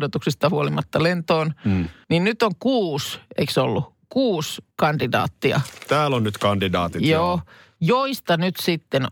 huolimatta 0.49 1.03
lentoon. 1.03 1.53
Mm. 1.65 1.87
Niin 2.09 2.23
nyt 2.23 2.43
on 2.43 2.51
kuusi, 2.59 3.19
eikö 3.37 3.53
se 3.53 3.61
ollut? 3.61 3.93
Kuusi 4.09 4.61
kandidaattia. 4.75 5.61
Täällä 5.87 6.17
on 6.17 6.23
nyt 6.23 6.37
kandidaatit. 6.37 7.01
Joo. 7.01 7.21
joo 7.21 7.39
joista 7.85 8.37
nyt 8.37 8.55
sitten, 8.61 9.07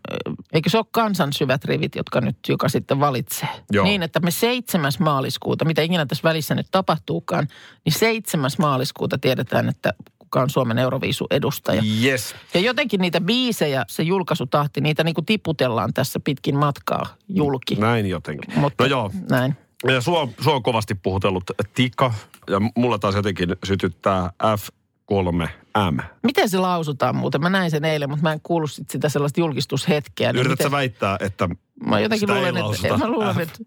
eikö 0.54 0.70
se 0.70 0.78
ole 0.78 0.86
kansan 0.92 1.34
syvät 1.34 1.66
rivit, 1.66 1.96
jotka 1.96 2.22
nyt, 2.22 2.38
joka 2.48 2.70
sitten 2.70 3.00
valitsee. 3.00 3.50
Joo. 3.72 3.86
Niin, 3.86 4.04
että 4.04 4.20
me 4.20 4.32
7. 4.32 4.92
maaliskuuta, 5.00 5.66
mitä 5.66 5.82
ikinä 5.82 6.06
tässä 6.06 6.24
välissä 6.24 6.56
nyt 6.56 6.68
tapahtuukaan, 6.72 7.48
niin 7.86 7.94
7. 7.94 8.52
maaliskuuta 8.60 9.18
tiedetään, 9.18 9.70
että 9.70 9.94
kuka 10.32 10.42
on 10.42 10.50
Suomen 10.50 10.78
Euroviisu-edustaja. 10.78 11.82
Yes. 12.04 12.36
Ja 12.54 12.60
jotenkin 12.60 13.02
niitä 13.02 13.22
biisejä, 13.22 13.86
se 13.88 14.04
julkaisutahti, 14.04 14.82
niitä 14.82 15.04
niin 15.04 15.16
kuin 15.16 15.26
tiputellaan 15.26 15.94
tässä 15.94 16.20
pitkin 16.20 16.56
matkaa 16.58 17.06
julki. 17.30 17.76
Näin 17.76 18.06
jotenkin. 18.10 18.60
Mutta, 18.60 18.84
no 18.84 18.90
joo. 18.90 19.12
Näin. 19.30 19.56
Ja 19.88 20.02
sua, 20.02 20.28
sua 20.42 20.54
on 20.54 20.64
kovasti 20.64 20.96
puhutellut 20.96 21.44
Tika, 21.74 22.14
ja 22.50 22.62
mulla 22.76 23.00
taas 23.00 23.16
jotenkin 23.16 23.56
sytyttää 23.64 24.32
F 24.58 24.68
3M. 25.14 26.04
Miten 26.24 26.50
se 26.50 26.58
lausutaan 26.58 27.16
muuten? 27.16 27.42
Mä 27.42 27.50
näin 27.50 27.72
sen 27.72 27.86
eilen, 27.86 28.10
mutta 28.10 28.24
mä 28.24 28.34
en 28.34 28.40
kuullut 28.44 28.72
sit 28.72 28.90
sitä 28.90 29.10
sellaista 29.10 29.40
julkistushetkeä. 29.40 30.34
Niin 30.34 30.40
Yritätkö 30.40 30.64
miten... 30.64 30.72
väittää, 30.72 31.18
että 31.20 31.50
Mä 31.86 32.00
jotenkin 32.00 32.30
luulen, 32.30 32.58
että, 32.58 32.98
mä 32.98 33.08
luulen, 33.08 33.40
että 33.40 33.60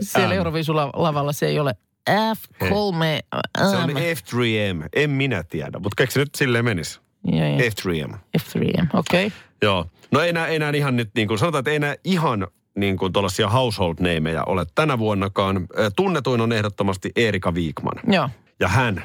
siellä 0.00 0.34
Euroviisulavalla 0.34 1.32
se 1.32 1.46
ei 1.46 1.60
ole 1.60 1.74
F3M. 2.08 3.40
Se 3.70 3.76
on 3.76 3.90
F3M. 3.90 4.88
En 4.92 5.10
minä 5.10 5.42
tiedä, 5.42 5.78
mutta 5.78 5.94
keksi 5.96 6.18
nyt 6.18 6.34
silleen 6.34 6.64
menisi. 6.64 7.00
F3M. 7.28 8.14
F3M, 8.38 8.86
okei. 8.92 9.26
Okay. 9.26 9.38
Joo. 9.62 9.86
No 10.10 10.20
ei 10.20 10.28
enää, 10.28 10.46
enää 10.46 10.70
ihan 10.74 10.96
nyt 10.96 11.10
niin 11.14 11.28
kuin, 11.28 11.38
sanotaan, 11.38 11.60
että 11.60 11.70
ei 11.70 11.76
enää 11.76 11.96
ihan 12.04 12.46
niin 12.76 12.96
kuin 12.96 13.12
tuollaisia 13.12 13.48
household 13.48 13.94
nameja 14.00 14.44
ole 14.44 14.66
tänä 14.74 14.98
vuonnakaan. 14.98 15.66
Tunnetuin 15.96 16.40
on 16.40 16.52
ehdottomasti 16.52 17.12
Erika 17.16 17.54
Viikman. 17.54 17.94
Joo. 18.06 18.30
Ja 18.60 18.68
hän, 18.68 19.04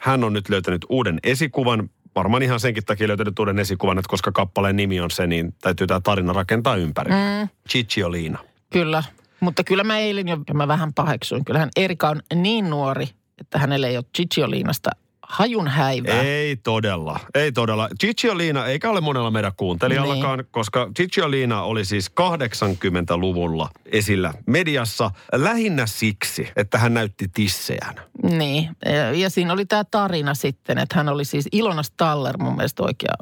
hän 0.00 0.24
on 0.24 0.32
nyt 0.32 0.48
löytänyt 0.48 0.86
uuden 0.88 1.18
esikuvan. 1.22 1.90
Varmaan 2.14 2.42
ihan 2.42 2.60
senkin 2.60 2.84
takia 2.84 3.08
löytänyt 3.08 3.38
uuden 3.38 3.58
esikuvan, 3.58 3.98
että 3.98 4.08
koska 4.08 4.32
kappaleen 4.32 4.76
nimi 4.76 5.00
on 5.00 5.10
se, 5.10 5.26
niin 5.26 5.54
täytyy 5.62 5.86
tämä 5.86 6.00
tarina 6.00 6.32
rakentaa 6.32 6.76
ympäri. 6.76 7.10
Mm. 7.10 7.48
Cicciolina. 7.68 8.38
Kyllä, 8.72 9.02
mutta 9.44 9.64
kyllä 9.64 9.84
mä 9.84 9.98
eilen 9.98 10.28
jo 10.28 10.36
mä 10.54 10.68
vähän 10.68 10.94
paheksuin. 10.94 11.44
Kyllähän 11.44 11.70
Erika 11.76 12.08
on 12.08 12.20
niin 12.34 12.70
nuori, 12.70 13.08
että 13.38 13.58
hänelle 13.58 13.88
ei 13.88 13.96
ole 13.96 14.04
Cicciolinasta 14.16 14.90
hajun 15.28 15.68
häivää. 15.68 16.22
Ei 16.22 16.56
todella, 16.56 17.20
ei 17.34 17.52
todella. 17.52 17.88
Cicciolina, 18.00 18.66
eikä 18.66 18.90
ole 18.90 19.00
monella 19.00 19.30
meidän 19.30 19.52
kuuntelijallakaan, 19.56 20.38
niin. 20.38 20.48
koska 20.50 20.90
Cicciolina 20.96 21.62
oli 21.62 21.84
siis 21.84 22.10
80-luvulla 22.10 23.68
esillä 23.86 24.34
mediassa 24.46 25.10
lähinnä 25.32 25.86
siksi, 25.86 26.48
että 26.56 26.78
hän 26.78 26.94
näytti 26.94 27.28
tissejään. 27.34 27.94
Niin, 28.22 28.70
ja 29.14 29.30
siinä 29.30 29.52
oli 29.52 29.66
tämä 29.66 29.84
tarina 29.84 30.34
sitten, 30.34 30.78
että 30.78 30.96
hän 30.96 31.08
oli 31.08 31.24
siis 31.24 31.48
Ilona 31.52 31.82
Staller 31.82 32.38
mun 32.38 32.56
mielestä 32.56 32.82
oikea 32.82 33.14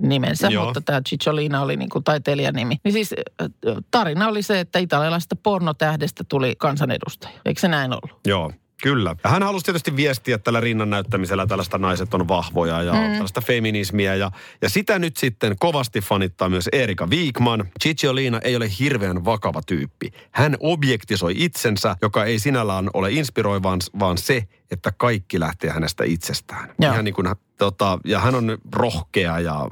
nimensä, 0.00 0.48
Joo. 0.48 0.64
mutta 0.64 0.80
tämä 0.80 1.00
Cicciolina 1.00 1.62
oli 1.62 1.76
niin 1.76 1.90
kuin 1.90 2.04
taiteilijan 2.04 2.54
nimi. 2.54 2.76
Niin 2.84 2.92
siis 2.92 3.14
tarina 3.90 4.28
oli 4.28 4.42
se, 4.42 4.60
että 4.60 4.78
italialaisesta 4.78 5.36
pornotähdestä 5.36 6.24
tuli 6.28 6.54
kansanedustaja. 6.58 7.34
Eikö 7.44 7.60
se 7.60 7.68
näin 7.68 7.92
ollut? 7.92 8.20
Joo. 8.26 8.52
Kyllä. 8.82 9.16
Ja 9.24 9.30
hän 9.30 9.42
halusi 9.42 9.64
tietysti 9.64 9.96
viestiä 9.96 10.38
tällä 10.38 10.60
rinnan 10.60 10.90
näyttämisellä 10.90 11.46
tällaista 11.46 11.78
naiset 11.78 12.14
on 12.14 12.28
vahvoja 12.28 12.82
ja 12.82 12.92
mm. 12.92 13.12
tällaista 13.12 13.40
feminismiä. 13.40 14.14
Ja, 14.14 14.30
ja 14.62 14.68
sitä 14.68 14.98
nyt 14.98 15.16
sitten 15.16 15.56
kovasti 15.58 16.00
fanittaa 16.00 16.48
myös 16.48 16.68
Erika 16.72 17.10
Viikman. 17.10 17.68
Cicciolina 17.82 18.40
ei 18.44 18.56
ole 18.56 18.68
hirveän 18.78 19.24
vakava 19.24 19.60
tyyppi. 19.66 20.12
Hän 20.30 20.56
objektisoi 20.60 21.34
itsensä, 21.36 21.96
joka 22.02 22.24
ei 22.24 22.38
sinällään 22.38 22.90
ole 22.94 23.12
inspiroiva, 23.12 23.78
vaan 23.98 24.18
se, 24.18 24.48
että 24.70 24.92
kaikki 24.96 25.40
lähtee 25.40 25.70
hänestä 25.70 26.04
itsestään. 26.04 26.74
Joo. 26.78 26.92
Ihan 26.92 27.04
niin 27.04 27.14
kuin, 27.14 27.28
tota, 27.58 27.98
ja 28.04 28.20
hän 28.20 28.34
on 28.34 28.58
rohkea 28.72 29.40
ja 29.40 29.68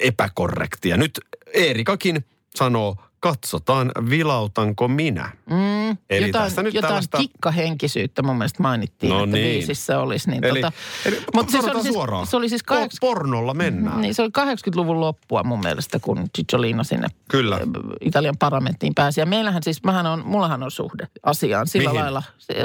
epäkorrekti. 0.00 0.88
Ja 0.88 0.96
nyt 0.96 1.20
Erikakin 1.54 2.24
sanoo, 2.54 2.96
katsotaan 3.30 3.92
vilautanko 4.10 4.88
minä. 4.88 5.30
Mm, 5.50 5.96
eli 6.10 6.26
jotain 6.26 6.44
tässä 6.44 6.62
nyt 6.62 6.74
jotain 6.74 6.88
tällaista... 6.88 7.18
kikkahenkisyyttä 7.18 8.22
mun 8.22 8.38
mielestä 8.38 8.62
mainittiin, 8.62 9.10
no 9.10 9.24
että 9.24 9.36
niin. 9.36 9.50
biisissä 9.50 10.00
olisi. 10.00 10.30
Niin 10.30 10.44
eli, 10.44 10.60
tota, 10.60 10.72
eli 11.04 11.20
mutta 11.34 11.52
se 11.52 11.58
oli, 11.58 11.82
siis, 11.82 11.94
suoraan. 11.94 12.26
se 12.26 12.36
oli 12.36 12.48
siis 12.48 12.62
80, 12.62 13.06
Pornolla 13.06 13.54
mennään. 13.54 14.00
Niin, 14.00 14.14
se 14.14 14.22
oli 14.22 14.30
80-luvun 14.38 15.00
loppua 15.00 15.42
mun 15.42 15.60
mielestä, 15.60 15.98
kun 15.98 16.24
Cicciolina 16.36 16.84
sinne 16.84 17.08
Kyllä. 17.30 17.60
Italian 18.00 18.36
parlamenttiin 18.38 18.94
pääsi. 18.94 19.20
Ja 19.20 19.26
meillähän 19.26 19.62
siis, 19.62 19.84
mähän 19.84 20.06
on, 20.06 20.22
mullahan 20.26 20.62
on 20.62 20.70
suhde 20.70 21.08
asiaan 21.22 21.66
sillä 21.66 21.90
Mihin? 21.90 22.02
lailla, 22.02 22.22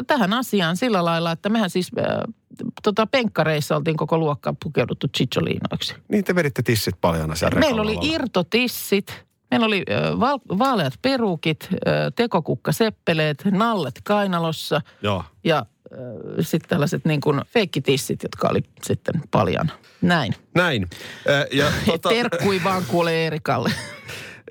tähän 0.07 0.33
asiaan 0.33 0.77
sillä 0.77 1.05
lailla, 1.05 1.31
että 1.31 1.49
mehän 1.49 1.69
siis 1.69 1.91
äh, 1.99 2.05
tota, 2.83 3.07
penkkareissa 3.07 3.75
oltiin 3.75 3.97
koko 3.97 4.17
luokka 4.17 4.53
pukeuduttu 4.63 5.07
Cicciolinoiksi. 5.07 5.95
Niin 6.09 6.23
te 6.23 6.35
veditte 6.35 6.61
tissit 6.61 6.95
paljon 7.01 7.37
siellä 7.37 7.59
Meillä 7.59 7.81
oli 7.81 7.97
irtotissit 8.01 9.30
Meillä 9.51 9.65
oli 9.65 9.83
val- 10.19 10.57
vaaleat 10.59 10.93
perukit, 11.01 11.69
tekokukka 12.15 12.71
seppeleet, 12.71 13.43
nallet 13.51 14.01
kainalossa 14.03 14.81
Joo. 15.01 15.23
ja 15.43 15.65
sitten 16.39 16.69
tällaiset 16.69 17.05
niin 17.05 17.21
kuin 17.21 17.41
feikkitissit, 17.47 18.23
jotka 18.23 18.47
oli 18.49 18.63
sitten 18.83 19.21
paljon. 19.31 19.71
Näin. 20.01 20.35
Näin. 20.55 20.87
ja, 21.51 21.71
tuota... 21.85 22.09
Terkkui 22.09 22.61
vaan 22.63 22.83
kuule 22.87 23.23
Eerikalle. 23.23 23.71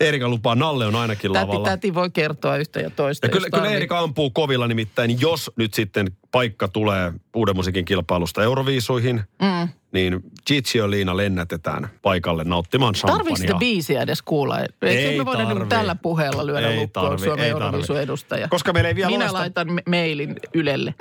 Eerika 0.01 0.29
lupaa, 0.29 0.55
Nalle 0.55 0.87
on 0.87 0.97
ainakin 0.97 1.33
täti, 1.33 1.47
lavalla. 1.47 1.69
Täti 1.69 1.95
voi 1.95 2.11
kertoa 2.11 2.57
yhtä 2.57 2.81
ja 2.81 2.91
toista. 2.91 3.27
Ja 3.27 3.31
kyllä, 3.31 3.49
kyllä 3.51 3.71
Eerika 3.71 3.99
ampuu 3.99 4.31
kovilla 4.31 4.69
nimittäin, 4.69 5.21
jos 5.21 5.51
nyt 5.57 5.75
sitten 5.75 6.07
paikka 6.31 6.69
tulee 6.69 7.13
uuden 7.37 7.57
musiikin 7.57 7.85
kilpailusta 7.85 8.43
Euroviisuihin, 8.43 9.23
mm. 9.43 9.69
niin 9.93 10.21
Gigi 10.47 10.79
ja 10.79 10.91
Liina 10.91 11.17
lennätetään 11.17 11.91
paikalle 12.03 12.45
nauttimaan 12.45 12.95
champagnea. 12.95 13.25
Tarvitsi 13.25 13.41
sitä 13.41 13.55
biisiä 13.59 14.03
edes 14.03 14.23
kuulla? 14.23 14.59
Ei, 14.59 14.97
ei 14.97 15.19
me 15.19 15.25
voida 15.25 15.55
niin 15.55 15.69
tällä 15.69 15.95
puheella 15.95 16.47
lyödä 16.47 16.69
ei 16.69 16.77
lukkoon 16.81 17.11
tarvi, 17.11 17.25
Suomen 17.25 17.47
Euroviisun 17.47 18.01
edustaja. 18.01 18.49
Koska 18.49 18.73
meillä 18.73 18.89
ei 18.89 18.95
vielä 18.95 19.11
Minä 19.11 19.25
loista... 19.25 19.39
laitan 19.39 19.73
me- 19.73 19.83
mailin 19.89 20.37
Ylelle. 20.55 20.95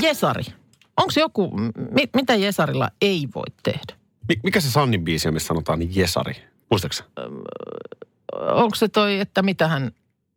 Jesari. 0.00 0.42
Onko 0.96 1.12
joku, 1.16 1.50
mi- 1.90 2.10
mitä 2.14 2.34
Jesarilla 2.34 2.90
ei 3.00 3.28
voi 3.34 3.46
tehdä? 3.62 3.94
Mikä 4.42 4.60
se 4.60 4.70
Sannin 4.70 5.04
biisi 5.04 5.28
on, 5.28 5.34
missä 5.34 5.46
sanotaan 5.46 5.96
Jesari? 5.96 6.36
Muistaaksä? 6.70 7.04
Onko 8.32 8.74
se 8.74 8.88
toi, 8.88 9.20
että 9.20 9.42
mitä 9.42 9.68
hän... 9.68 9.92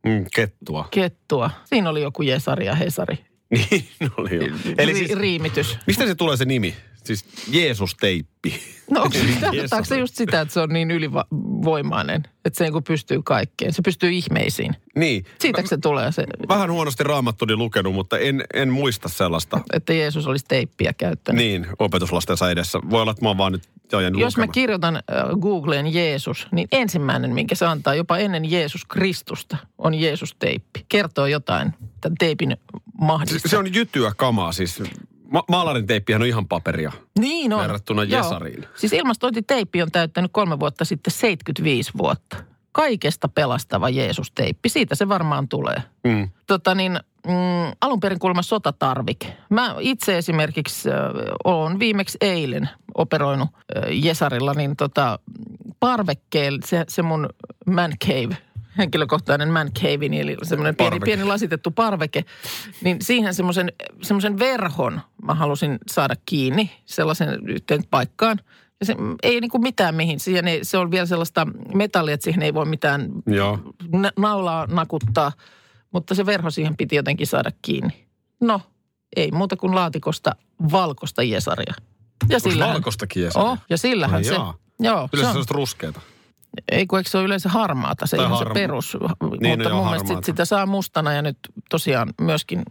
Mm, 0.06 0.26
kettua. 0.36 0.88
Kettua. 0.92 1.52
Siinä 1.66 1.90
oli 1.90 2.02
joku 2.02 2.22
Jesari 2.22 2.66
ja 2.66 2.76
Hesari. 2.76 3.18
Niin 3.72 4.12
oli 4.18 4.36
jo. 4.36 4.56
Eli 4.78 4.96
siis, 4.96 5.12
riimitys. 5.12 5.78
Mistä 5.88 6.06
se 6.06 6.16
tulee 6.16 6.38
se 6.38 6.46
nimi? 6.46 6.76
Siis 7.04 7.26
Jeesus-teippi. 7.52 8.60
No 8.92 9.02
onko 9.02 9.86
se, 9.86 10.00
just 10.00 10.16
sitä, 10.16 10.42
että 10.42 10.54
se 10.54 10.60
on 10.60 10.70
niin 10.70 10.92
ylivoimainen, 10.92 12.24
että 12.46 12.58
se 12.58 12.70
niin 12.70 12.84
pystyy 12.84 13.22
kaikkeen. 13.24 13.74
Se 13.74 13.82
pystyy 13.82 14.12
ihmeisiin. 14.12 14.76
Niin. 14.96 15.26
Siitä 15.40 15.62
se 15.66 15.78
tulee 15.78 16.12
se. 16.12 16.26
Vähän 16.48 16.72
huonosti 16.72 17.04
raamattuni 17.04 17.56
lukenut, 17.56 17.94
mutta 17.94 18.18
en, 18.18 18.44
en 18.54 18.70
muista 18.70 19.10
sellaista. 19.10 19.62
Että 19.74 19.94
Jeesus 19.94 20.28
olisi 20.28 20.46
teippiä 20.48 20.94
käyttänyt. 20.94 21.44
Niin, 21.44 21.68
opetuslastensa 21.80 22.52
edessä. 22.52 22.80
Voi 22.90 23.02
olla, 23.02 23.12
että 23.12 23.26
mä 23.26 23.30
oon 23.30 23.38
vaan 23.38 23.52
nyt 23.52 23.70
Jos 23.98 24.14
lukemaan. 24.14 24.50
mä 24.50 24.54
kirjoitan 24.54 24.96
äh, 24.96 25.02
Googleen 25.40 25.94
Jeesus, 25.94 26.48
niin 26.52 26.68
ensimmäinen, 26.72 27.34
minkä 27.34 27.56
se 27.56 27.66
antaa 27.66 27.96
jopa 27.96 28.18
ennen 28.18 28.52
Jeesus 28.52 28.86
Kristusta, 28.86 29.58
on 29.78 29.94
Jeesus-teippi. 29.94 30.86
Kertoo 30.90 31.26
jotain 31.26 31.74
tämän 32.02 32.16
teipin 32.20 32.58
mahdollista. 33.02 33.50
Se, 33.50 33.52
se 33.52 33.58
on 33.58 33.74
jytyä 33.74 34.12
kamaa 34.18 34.52
siis. 34.52 34.84
Ma- 35.32 35.44
maalarin 35.50 35.88
teippihän 35.88 36.22
on 36.22 36.28
ihan 36.28 36.48
paperia. 36.48 36.92
Niin 37.20 37.54
on. 37.54 37.62
Verrattuna 37.62 38.04
Joo. 38.04 38.24
Jesariin. 38.24 38.66
Siis 38.76 38.94
ilmastointiteippi 38.94 39.82
on 39.82 39.92
täyttänyt 39.92 40.32
kolme 40.34 40.60
vuotta 40.60 40.86
sitten 40.86 41.14
75 41.14 41.92
vuotta. 41.98 42.38
Kaikesta 42.72 43.28
pelastava 43.28 43.90
Jeesus-teippi. 43.90 44.70
Siitä 44.70 44.96
se 44.96 45.10
varmaan 45.10 45.48
tulee. 45.48 45.84
Mm. 46.04 46.30
Tota 46.48 46.76
niin, 46.76 47.00
mm, 47.28 47.34
alun 47.82 48.00
perin 48.00 48.20
kuulemma 48.20 48.42
sotatarvike. 48.42 49.38
Mä 49.50 49.76
itse 49.80 50.18
esimerkiksi 50.18 50.90
äh, 50.90 50.96
olen 51.44 51.80
viimeksi 51.80 52.18
eilen 52.22 52.70
operoinut 52.96 53.50
äh, 53.50 53.84
Jesarilla, 53.92 54.54
niin 54.54 54.76
tota, 54.76 55.20
parvekkeella 55.80 56.60
se, 56.66 56.86
se 56.88 57.02
mun 57.02 57.30
man 57.66 57.92
cave– 58.06 58.38
henkilökohtainen 58.80 59.50
man 59.50 59.72
cave, 59.74 60.06
eli 60.06 60.38
semmoinen 60.44 60.76
pieni, 60.76 61.00
pieni 61.00 61.24
lasitettu 61.24 61.72
parveke, 61.72 62.26
niin 62.82 62.98
siihen 63.02 63.34
semmoisen, 63.34 63.74
semmoisen 64.02 64.40
verhon 64.40 65.02
mä 65.24 65.34
halusin 65.34 65.78
saada 65.88 66.16
kiinni 66.26 66.72
sellaisen 66.86 67.40
yhteen 67.48 67.84
paikkaan. 67.90 68.40
Ja 68.80 68.86
se 68.86 68.96
ei 69.24 69.42
niin 69.42 69.52
kuin 69.52 69.62
mitään 69.62 69.96
mihin. 69.96 70.20
Siihen 70.20 70.48
ei, 70.48 70.64
se 70.64 70.78
on 70.78 70.92
vielä 70.92 71.06
sellaista 71.06 71.48
metallia, 71.74 72.14
että 72.14 72.24
siihen 72.24 72.42
ei 72.42 72.54
voi 72.54 72.66
mitään 72.66 73.10
Joo. 73.26 73.60
Na- 73.92 74.12
naulaa 74.18 74.68
nakuttaa. 74.68 75.32
Mutta 75.92 76.16
se 76.16 76.26
verho 76.26 76.50
siihen 76.50 76.78
piti 76.78 76.96
jotenkin 76.96 77.28
saada 77.28 77.52
kiinni. 77.62 78.08
No, 78.42 78.62
ei 79.16 79.32
muuta 79.32 79.58
kuin 79.58 79.76
laatikosta 79.76 80.36
valkoista 80.72 81.24
jesaria. 81.24 81.74
Ja 82.30 82.40
sillähän, 82.40 82.74
valkoistakin 82.74 83.24
jesaria? 83.24 83.50
Oh, 83.50 83.58
ja 83.70 83.78
sillähän 83.78 84.22
no, 84.22 84.28
se... 84.28 84.36
Joo, 84.80 85.10
Yleensä 85.14 85.34
se 85.34 85.40
on 85.40 85.46
ruskeata. 85.50 86.02
Ei 86.72 86.88
kun 86.88 87.00
eikö 87.00 87.10
se 87.10 87.18
ole 87.18 87.26
yleensä 87.26 87.50
harmaata, 87.50 88.08
se 88.08 88.18
on 88.18 88.30
harma. 88.30 88.54
se 88.54 88.54
perus. 88.54 88.98
Niin, 89.42 89.58
Mutta 89.58 89.70
no 89.70 89.76
mun 89.76 89.86
mielestä 89.86 90.08
sit 90.08 90.24
sitä 90.24 90.46
saa 90.46 90.66
mustana 90.66 91.14
ja 91.14 91.22
nyt 91.22 91.38
tosiaan 91.70 92.14
myöskin 92.22 92.62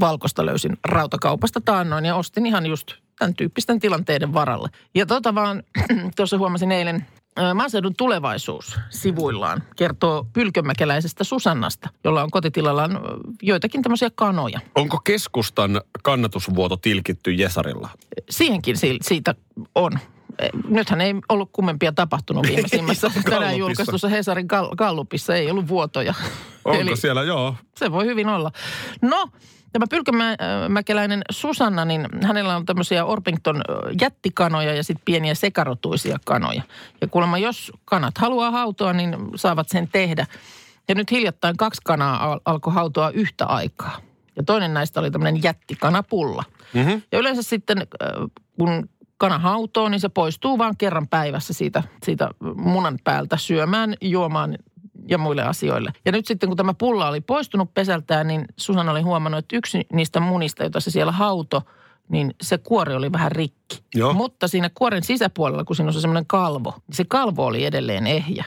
valkosta 0.00 0.46
löysin 0.46 0.78
rautakaupasta 0.84 1.60
taannoin 1.64 2.04
ja 2.04 2.16
ostin 2.16 2.46
ihan 2.46 2.66
just 2.66 2.86
tämän 3.22 3.34
tyyppisten 3.34 3.80
tilanteiden 3.80 4.32
varalle. 4.34 4.68
Ja 4.94 5.06
tota 5.06 5.34
vaan, 5.34 5.62
tuossa 6.16 6.38
huomasin 6.38 6.72
eilen 6.72 7.06
Maaseudun 7.54 7.94
tulevaisuus 7.98 8.78
sivuillaan 8.90 9.62
kertoo 9.76 10.26
pylkömäkeläisestä 10.32 11.24
Susannasta, 11.24 11.88
jolla 12.04 12.22
on 12.22 12.30
kotitilallaan 12.30 13.00
joitakin 13.42 13.82
tämmöisiä 13.82 14.10
kanoja. 14.14 14.60
Onko 14.74 15.00
keskustan 15.04 15.80
kannatusvuoto 16.02 16.76
tilkitty 16.76 17.32
Jesarilla? 17.32 17.88
Siihenkin 18.30 18.76
si- 18.76 18.98
siitä 19.02 19.34
on. 19.74 19.92
E, 20.38 20.48
Nythän 20.68 21.00
ei 21.00 21.14
ollut 21.28 21.50
kummempia 21.52 21.92
tapahtunut 21.92 22.46
viimeisimmässä 22.46 23.10
tänään 23.30 23.58
julkaistussa 23.58 24.08
Hesarin 24.08 24.46
Gal- 24.52 24.76
Gallupissa. 24.76 25.34
Ei 25.34 25.50
ollut 25.50 25.68
vuotoja. 25.68 26.14
Onko 26.64 26.80
Eli- 26.80 26.96
siellä? 26.96 27.22
Joo. 27.22 27.54
se 27.76 27.92
voi 27.92 28.06
hyvin 28.06 28.28
olla. 28.28 28.50
No, 29.02 29.28
tämä 29.72 29.86
pylkämäkeläinen 29.90 31.22
Susanna, 31.30 31.84
niin 31.84 32.08
hänellä 32.22 32.56
on 32.56 32.66
tämmöisiä 32.66 33.04
Orpington 33.04 33.56
ö, 33.56 33.62
jättikanoja 34.00 34.74
ja 34.74 34.84
sitten 34.84 35.04
pieniä 35.04 35.34
sekarotuisia 35.34 36.18
kanoja. 36.24 36.62
Ja 37.00 37.08
kuulemma, 37.08 37.38
jos 37.38 37.72
kanat 37.84 38.18
haluaa 38.18 38.50
hautoa, 38.50 38.92
niin 38.92 39.16
saavat 39.34 39.68
sen 39.68 39.88
tehdä. 39.92 40.26
Ja 40.88 40.94
nyt 40.94 41.10
hiljattain 41.10 41.56
kaksi 41.56 41.80
kanaa 41.84 42.24
al- 42.24 42.40
alkoi 42.44 42.72
hautoa 42.72 43.10
yhtä 43.10 43.46
aikaa. 43.46 43.96
Ja 44.36 44.42
toinen 44.42 44.74
näistä 44.74 45.00
oli 45.00 45.10
tämmöinen 45.10 45.42
jättikanapulla. 45.42 46.44
Mm-hmm. 46.74 47.02
Ja 47.12 47.18
yleensä 47.18 47.42
sitten, 47.42 47.78
ö, 47.78 48.28
kun 48.58 48.88
kana 49.18 49.38
hautoo, 49.38 49.88
niin 49.88 50.00
se 50.00 50.08
poistuu 50.08 50.58
vain 50.58 50.76
kerran 50.76 51.08
päivässä 51.08 51.52
siitä, 51.52 51.82
siitä 52.04 52.28
munan 52.56 52.98
päältä 53.04 53.36
syömään, 53.36 53.94
juomaan 54.00 54.58
ja 55.08 55.18
muille 55.18 55.42
asioille. 55.42 55.92
Ja 56.04 56.12
nyt 56.12 56.26
sitten, 56.26 56.48
kun 56.48 56.56
tämä 56.56 56.74
pulla 56.74 57.08
oli 57.08 57.20
poistunut 57.20 57.74
pesältään, 57.74 58.26
niin 58.26 58.44
Susanna 58.56 58.92
oli 58.92 59.00
huomannut, 59.00 59.38
että 59.38 59.56
yksi 59.56 59.86
niistä 59.92 60.20
munista, 60.20 60.62
joita 60.62 60.80
se 60.80 60.90
siellä 60.90 61.12
hauto, 61.12 61.62
niin 62.08 62.34
se 62.42 62.58
kuori 62.58 62.94
oli 62.94 63.12
vähän 63.12 63.32
rikki. 63.32 63.84
Joo. 63.94 64.12
Mutta 64.12 64.48
siinä 64.48 64.70
kuoren 64.74 65.02
sisäpuolella, 65.02 65.64
kun 65.64 65.76
siinä 65.76 65.88
on 65.88 65.94
se 65.94 66.00
semmoinen 66.00 66.26
kalvo, 66.26 66.74
niin 66.86 66.96
se 66.96 67.04
kalvo 67.08 67.46
oli 67.46 67.64
edelleen 67.64 68.06
ehjä. 68.06 68.44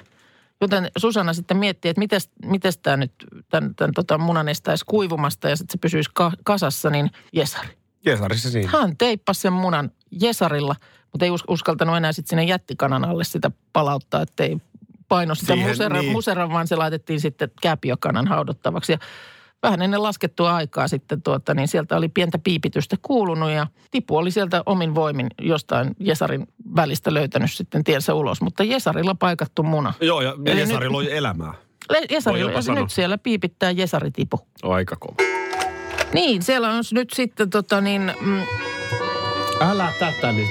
Joten 0.61 0.91
Susanna 0.97 1.33
sitten 1.33 1.57
miettii, 1.57 1.89
että 1.89 2.27
mites 2.45 2.77
tämä 2.77 2.97
nyt 2.97 3.11
tämän, 3.49 3.75
tämän 3.75 3.91
tota 3.95 4.17
munan 4.17 4.49
estäisi 4.49 4.85
kuivumasta 4.85 5.49
ja 5.49 5.55
sitten 5.55 5.71
se 5.73 5.77
pysyisi 5.77 6.09
ka- 6.13 6.31
kasassa, 6.43 6.89
niin 6.89 7.11
Jesari. 7.33 7.69
Jesarissa 8.05 8.49
siinä. 8.49 8.69
Hän 8.73 8.97
teippasi 8.97 9.41
sen 9.41 9.53
munan 9.53 9.91
Jesarilla, 10.21 10.75
mutta 11.11 11.25
ei 11.25 11.31
us- 11.31 11.43
uskaltanut 11.47 11.97
enää 11.97 12.11
sitten 12.13 12.29
sinne 12.29 12.43
jättikanan 12.43 13.05
alle 13.05 13.23
sitä 13.23 13.51
palauttaa, 13.73 14.21
ettei 14.21 14.49
paino 14.49 14.61
sitä 15.33 15.53
Siihen, 15.53 15.69
musera, 15.69 16.01
niin. 16.01 16.11
museran, 16.11 16.49
vaan 16.51 16.67
se 16.67 16.75
laitettiin 16.75 17.19
sitten 17.19 17.51
kääpiökanan 17.61 18.27
haudottavaksi. 18.27 18.91
Ja 18.91 18.97
vähän 19.63 19.81
ennen 19.81 20.03
laskettua 20.03 20.55
aikaa 20.55 20.87
sitten 20.87 21.21
tuota, 21.21 21.53
niin 21.53 21.67
sieltä 21.67 21.97
oli 21.97 22.09
pientä 22.09 22.39
piipitystä 22.39 22.95
kuulunut 23.01 23.49
ja 23.51 23.67
Tipu 23.91 24.17
oli 24.17 24.31
sieltä 24.31 24.63
omin 24.65 24.95
voimin 24.95 25.27
jostain 25.41 25.95
Jesarin 25.99 26.47
välistä 26.75 27.13
löytänyt 27.13 27.51
sitten 27.51 27.83
tiensä 27.83 28.13
ulos, 28.13 28.41
mutta 28.41 28.63
Jesarilla 28.63 29.15
paikattu 29.15 29.63
muna. 29.63 29.93
Joo, 30.01 30.21
ja 30.21 30.35
Eli 30.45 30.59
Jesari 30.59 30.85
nyt- 30.85 30.91
loi 30.91 31.17
elämää. 31.17 31.53
Le- 31.89 31.97
Voi 31.97 32.05
Jesarilla, 32.09 32.49
jopa 32.49 32.57
ja 32.57 32.61
sanoa. 32.61 32.81
nyt 32.81 32.91
siellä 32.91 33.17
piipittää 33.17 33.71
Jesari-tipu. 33.71 34.39
Aika 34.63 34.95
kova. 34.99 35.15
Niin, 36.13 36.41
siellä 36.43 36.69
on 36.71 36.83
nyt 36.91 37.09
sitten 37.13 37.49
tota 37.49 37.81
niin, 37.81 38.13
mm, 38.21 38.41
Älä 39.61 39.93
tätä 39.99 40.31
nyt. 40.31 40.49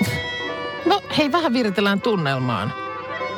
No 0.86 1.02
hei, 1.18 1.32
vähän 1.32 1.52
viritellään 1.52 2.00
tunnelmaan. 2.00 2.72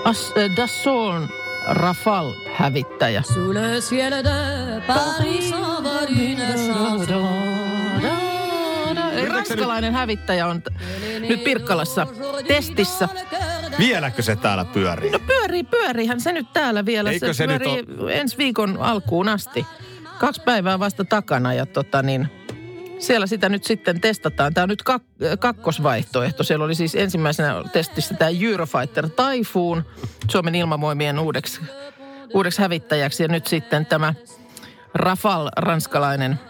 As, 0.05 0.33
äh, 0.39 0.57
Dassault 0.57 1.31
Rafale-hävittäjä. 1.67 3.23
Sous 3.23 3.55
le 3.55 3.81
ciel 3.81 4.13
de 4.13 4.81
Paris 4.87 5.51
s'envole 5.51 6.09
une 6.11 6.55
chanson. 6.55 7.57
Ranskalainen 9.29 9.93
hävittäjä 9.93 10.47
on 10.47 10.63
nyt 11.29 11.45
Pirkkalassa 11.45 12.07
testissä. 12.49 13.09
Vieläkö 13.79 14.23
se 14.23 14.37
täällä 14.37 14.65
pyörii? 14.65 15.11
No 15.11 15.19
pyörii, 15.19 15.65
pyöriihän 15.65 16.21
se 16.21 16.33
nyt 16.33 16.53
täällä 16.53 16.85
vielä. 16.85 17.11
Eikö 17.11 17.35
se 17.35 17.47
nyt 17.47 17.63
pyörii 17.63 18.19
ensi 18.19 18.39
viikon 18.39 18.77
alkuun 18.81 19.29
asti. 19.29 19.67
Kaksi 20.19 20.43
päivää 20.45 20.79
vasta 20.79 21.05
takana 21.05 21.55
ja 21.55 21.67
tota 21.67 22.03
niin, 22.03 22.29
siellä 22.99 23.27
sitä 23.27 23.49
nyt 23.49 23.65
sitten 23.65 24.01
testataan. 24.01 24.55
Tämä 24.55 24.63
on 24.63 24.69
nyt 24.69 24.83
kak- 24.91 25.37
kakkosvaihtoehto. 25.39 26.45
Siellä 26.45 26.65
oli 26.65 26.75
siis 26.75 26.95
ensimmäisenä 26.95 27.65
testissä 27.73 28.15
tämä 28.15 28.31
Eurofighter 28.41 29.09
Typhoon 29.09 29.85
Suomen 30.31 30.55
ilmavoimien 30.55 31.19
uudeksi, 31.19 31.61
uudeksi 32.35 32.63
hävittäjäksi. 32.63 33.23
Ja 33.23 33.29
nyt 33.29 33.47
sitten 33.47 33.87
tämä 33.87 34.15
Rafale, 34.95 35.51
ranskalainen 35.57 36.41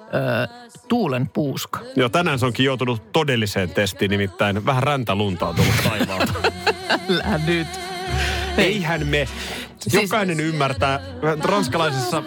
ö, 0.00 0.48
tuulen 0.88 1.28
puuska. 1.28 1.80
Joo, 1.96 2.08
tänään 2.08 2.38
se 2.38 2.46
onkin 2.46 2.66
joutunut 2.66 3.12
todelliseen 3.12 3.70
testiin, 3.70 4.10
nimittäin 4.10 4.66
vähän 4.66 4.82
räntälunta 4.82 5.46
on 5.46 5.54
tullut 5.54 5.74
taivaalta. 5.84 6.32
Älä 7.10 7.40
nyt. 7.46 7.89
Eihän 8.56 9.06
me, 9.06 9.28
Siis- 9.78 10.02
jokainen 10.02 10.40
ymmärtää, 10.40 11.00
ranskalaisessa, 11.44 12.22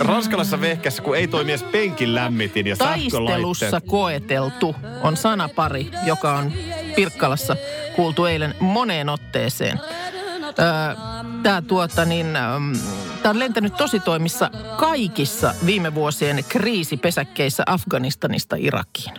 ranskalaisessa 0.00 0.60
vehkässä, 0.60 1.02
kun 1.02 1.16
ei 1.16 1.28
toimi 1.28 1.52
edes 1.52 1.62
penkin 1.62 2.14
lämmitin 2.14 2.66
ja 2.66 2.76
Taistelussa 2.76 3.80
koeteltu 3.80 4.76
on 5.02 5.16
sanapari, 5.16 5.90
joka 6.06 6.32
on 6.32 6.52
Pirkkalassa 6.96 7.56
kuultu 7.96 8.24
eilen 8.24 8.54
moneen 8.60 9.08
otteeseen. 9.08 9.80
Tämä 11.42 11.62
tuota 11.62 12.04
niin, 12.04 12.26
tää 13.22 13.30
on 13.30 13.38
lentänyt 13.38 13.76
tositoimissa 13.76 14.50
kaikissa 14.76 15.54
viime 15.66 15.94
vuosien 15.94 16.44
kriisipesäkkeissä 16.48 17.62
Afganistanista 17.66 18.56
Irakiin. 18.58 19.14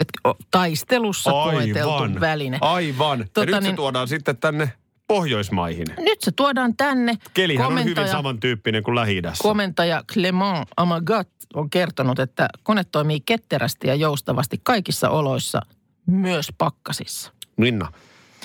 Et, 0.00 0.08
taistelussa 0.50 1.30
koeteltu 1.30 2.20
väline. 2.20 2.58
Aivan. 2.60 3.18
Tota 3.18 3.40
ja 3.40 3.46
nyt 3.46 3.54
se 3.54 3.60
niin- 3.60 3.76
tuodaan 3.76 4.08
sitten 4.08 4.36
tänne 4.36 4.72
Pohjoismaihin. 5.06 5.86
Nyt 5.98 6.20
se 6.20 6.32
tuodaan 6.32 6.76
tänne. 6.76 7.14
Kelihän 7.34 7.66
on 7.66 7.84
hyvin 7.84 8.08
samantyyppinen 8.08 8.82
kuin 8.82 8.94
lähi 8.94 9.22
Komentaja 9.38 10.04
Clement 10.12 10.68
Amagat 10.76 11.28
on 11.54 11.70
kertonut, 11.70 12.18
että 12.18 12.48
kone 12.62 12.84
toimii 12.84 13.20
ketterästi 13.20 13.88
ja 13.88 13.94
joustavasti 13.94 14.60
kaikissa 14.62 15.10
oloissa, 15.10 15.62
myös 16.06 16.52
pakkasissa. 16.58 17.32
Minna, 17.56 17.92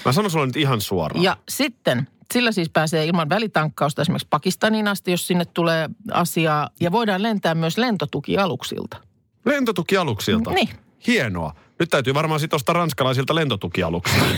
mä 0.05 0.11
sanon 0.11 0.31
sulle 0.31 0.45
nyt 0.45 0.55
ihan 0.55 0.81
suoraan. 0.81 1.23
Ja 1.23 1.37
sitten 1.49 2.07
sillä 2.33 2.51
siis 2.51 2.69
pääsee 2.69 3.05
ilman 3.05 3.29
välitankkausta 3.29 4.01
esimerkiksi 4.01 4.27
Pakistaniin 4.29 4.87
asti, 4.87 5.11
jos 5.11 5.27
sinne 5.27 5.45
tulee 5.45 5.89
asiaa. 6.11 6.69
Ja 6.79 6.91
voidaan 6.91 7.23
lentää 7.23 7.55
myös 7.55 7.77
lentotukialuksilta. 7.77 8.97
Lentotukialuksilta. 9.45 10.51
Niin. 10.51 10.69
Hienoa. 11.07 11.55
Nyt 11.81 11.89
täytyy 11.89 12.13
varmaan 12.13 12.39
sitten 12.39 12.55
ostaa 12.55 12.73
ranskalaisilta 12.73 13.35
lentotukialuksilta. 13.35 14.25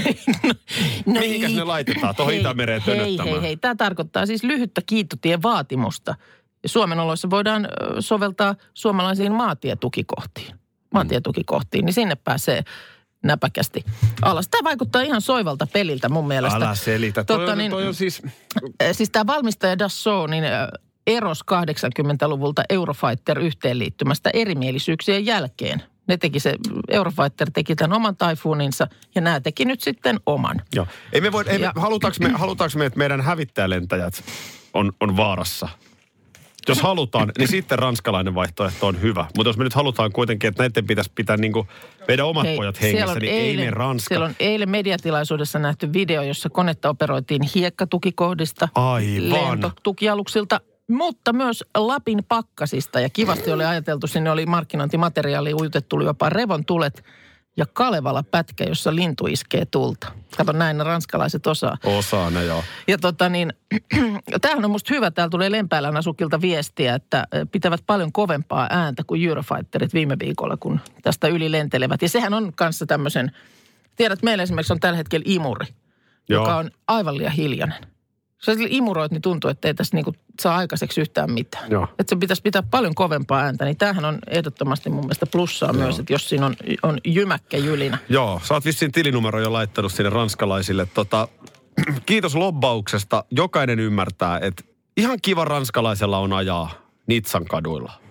No 1.05 1.19
Mihinkäs 1.19 1.49
ei. 1.49 1.55
ne 1.55 1.63
laitetaan? 1.63 2.15
Tuohon 2.15 2.33
Itämereen 2.33 2.81
Hei, 2.87 3.17
hei, 3.17 3.41
hei. 3.41 3.57
Tämä 3.57 3.75
tarkoittaa 3.75 4.25
siis 4.25 4.43
lyhyttä 4.43 4.81
kiittotien 4.85 5.41
vaatimusta. 5.41 6.15
Suomen 6.65 6.99
oloissa 6.99 7.29
voidaan 7.29 7.67
soveltaa 7.99 8.55
suomalaisiin 8.73 9.31
maatietukikohtiin. 9.31 10.55
Maatietukikohtiin, 10.93 11.85
niin 11.85 11.93
sinne 11.93 12.15
pääsee 12.15 12.63
näpäkästi 13.23 13.83
alas. 14.21 14.49
Tämä 14.49 14.63
vaikuttaa 14.63 15.01
ihan 15.01 15.21
soivalta 15.21 15.67
peliltä 15.73 16.09
mun 16.09 16.27
mielestä. 16.27 16.57
Älä 16.57 16.75
selitä. 16.75 17.23
Toi, 17.23 17.37
Totta 17.37 17.51
on, 17.51 17.57
niin- 17.57 17.71
toi 17.71 17.87
on 17.87 17.95
siis... 17.95 18.21
Siis 18.91 19.09
tämä 19.09 19.27
valmistaja 19.27 19.79
Dassault 19.79 20.29
niin 20.29 20.43
eros 21.07 21.39
80-luvulta 21.51 22.63
Eurofighter-yhteenliittymästä 22.69 24.29
erimielisyyksien 24.33 25.25
jälkeen. 25.25 25.83
Ne 26.07 26.17
teki 26.17 26.39
se, 26.39 26.55
Eurofighter 26.87 27.51
teki 27.53 27.75
tämän 27.75 27.95
oman 27.97 28.15
taifuuninsa 28.17 28.87
ja 29.15 29.21
nämä 29.21 29.39
teki 29.39 29.65
nyt 29.65 29.81
sitten 29.81 30.19
oman. 30.25 30.61
Joo. 30.75 30.87
Ei 31.13 31.21
me 31.21 31.31
voi, 31.31 31.43
ei 31.47 31.57
me, 31.59 31.65
Ja- 31.65 31.73
halutaanko, 31.75 32.17
me, 32.21 32.29
halutaanko 32.29 32.77
me, 32.79 32.85
että 32.85 32.99
meidän 32.99 33.21
hävittäjälentäjät 33.21 34.23
on, 34.73 34.91
on 34.99 35.17
vaarassa? 35.17 35.69
Jos 36.67 36.81
halutaan, 36.81 37.31
niin 37.37 37.47
sitten 37.47 37.79
ranskalainen 37.79 38.35
vaihtoehto 38.35 38.87
on 38.87 39.01
hyvä. 39.01 39.25
Mutta 39.37 39.49
jos 39.49 39.57
me 39.57 39.63
nyt 39.63 39.73
halutaan 39.73 40.11
kuitenkin, 40.11 40.47
että 40.47 40.63
näiden 40.63 40.87
pitäisi 40.87 41.11
pitää 41.15 41.37
niin 41.37 41.53
kuin 41.53 41.67
meidän 42.07 42.25
omat 42.25 42.45
Hei, 42.45 42.57
pojat 42.57 42.81
hengissä, 42.81 43.19
niin 43.19 43.33
ei 43.33 43.57
me 43.57 43.71
Ranska. 43.71 44.07
Siellä 44.07 44.25
on 44.25 44.35
eilen 44.39 44.69
mediatilaisuudessa 44.69 45.59
nähty 45.59 45.93
video, 45.93 46.21
jossa 46.21 46.49
konetta 46.49 46.89
operoitiin 46.89 47.41
hiekkatukikohdista, 47.55 48.69
Aivan. 48.75 49.31
lentotukialuksilta, 49.51 50.61
mutta 50.89 51.33
myös 51.33 51.63
Lapin 51.77 52.23
pakkasista. 52.27 52.99
Ja 52.99 53.09
kivasti 53.09 53.51
oli 53.51 53.65
ajateltu, 53.65 54.07
sinne 54.07 54.31
oli 54.31 54.45
markkinointimateriaali 54.45 55.53
ujutettu 55.53 55.95
oli 55.95 56.05
jopa 56.05 56.29
revontulet 56.29 57.03
ja 57.57 57.65
Kalevala 57.73 58.23
pätkä, 58.23 58.63
jossa 58.63 58.95
lintu 58.95 59.27
iskee 59.27 59.65
tulta. 59.65 60.11
Kato, 60.37 60.51
näin 60.51 60.77
ne 60.77 60.83
ranskalaiset 60.83 61.47
osaa. 61.47 61.77
Osaa 61.83 62.29
ne 62.29 62.45
joo. 62.45 62.63
Ja 62.87 62.97
tota 62.97 63.29
niin, 63.29 63.53
tämähän 64.41 64.65
on 64.65 64.71
musta 64.71 64.93
hyvä. 64.93 65.11
Täällä 65.11 65.29
tulee 65.29 65.51
Lempäälän 65.51 65.97
asukilta 65.97 66.41
viestiä, 66.41 66.95
että 66.95 67.27
pitävät 67.51 67.83
paljon 67.85 68.11
kovempaa 68.11 68.67
ääntä 68.69 69.03
kuin 69.07 69.29
Eurofighterit 69.29 69.93
viime 69.93 70.19
viikolla, 70.19 70.57
kun 70.57 70.79
tästä 71.01 71.27
yli 71.27 71.51
lentelevät. 71.51 72.01
Ja 72.01 72.09
sehän 72.09 72.33
on 72.33 72.53
kanssa 72.55 72.85
tämmöisen, 72.85 73.31
tiedät, 73.95 74.23
meillä 74.23 74.43
esimerkiksi 74.43 74.73
on 74.73 74.79
tällä 74.79 74.97
hetkellä 74.97 75.23
imuri, 75.27 75.67
Joo. 76.29 76.43
joka 76.43 76.55
on 76.55 76.71
aivan 76.87 77.17
liian 77.17 77.33
hiljainen. 77.33 77.92
Sä 78.45 78.51
imuroit, 78.69 79.11
niin 79.11 79.21
tuntuu, 79.21 79.49
että 79.49 79.67
ei 79.67 79.73
tässä 79.73 79.97
niinku 79.97 80.15
saa 80.41 80.55
aikaiseksi 80.55 81.01
yhtään 81.01 81.31
mitään. 81.31 81.71
Joo. 81.71 81.87
Että 81.99 82.09
se 82.09 82.15
pitäisi 82.15 82.41
pitää 82.41 82.63
paljon 82.63 82.95
kovempaa 82.95 83.41
ääntä, 83.41 83.65
niin 83.65 83.77
tämähän 83.77 84.05
on 84.05 84.19
ehdottomasti 84.27 84.89
mun 84.89 84.99
mielestä 85.03 85.25
plussaa 85.25 85.73
myös, 85.73 85.99
että 85.99 86.13
jos 86.13 86.29
siinä 86.29 86.45
on, 86.45 86.55
on 86.83 86.97
jymäkkä 87.05 87.57
jylinä. 87.57 87.97
Joo, 88.09 88.41
sä 88.43 88.53
oot 88.53 88.65
vissiin 88.65 88.91
tilinumero 88.91 89.39
jo 89.39 89.53
laittanut 89.53 89.93
sinne 89.93 90.09
ranskalaisille. 90.09 90.87
Tota, 90.93 91.27
kiitos 92.05 92.35
lobbauksesta. 92.35 93.23
Jokainen 93.31 93.79
ymmärtää, 93.79 94.39
että 94.41 94.63
ihan 94.97 95.19
kiva 95.21 95.45
ranskalaisella 95.45 96.17
on 96.17 96.33
ajaa 96.33 96.71
Nitsan 97.07 97.45
kaduilla. 97.45 98.02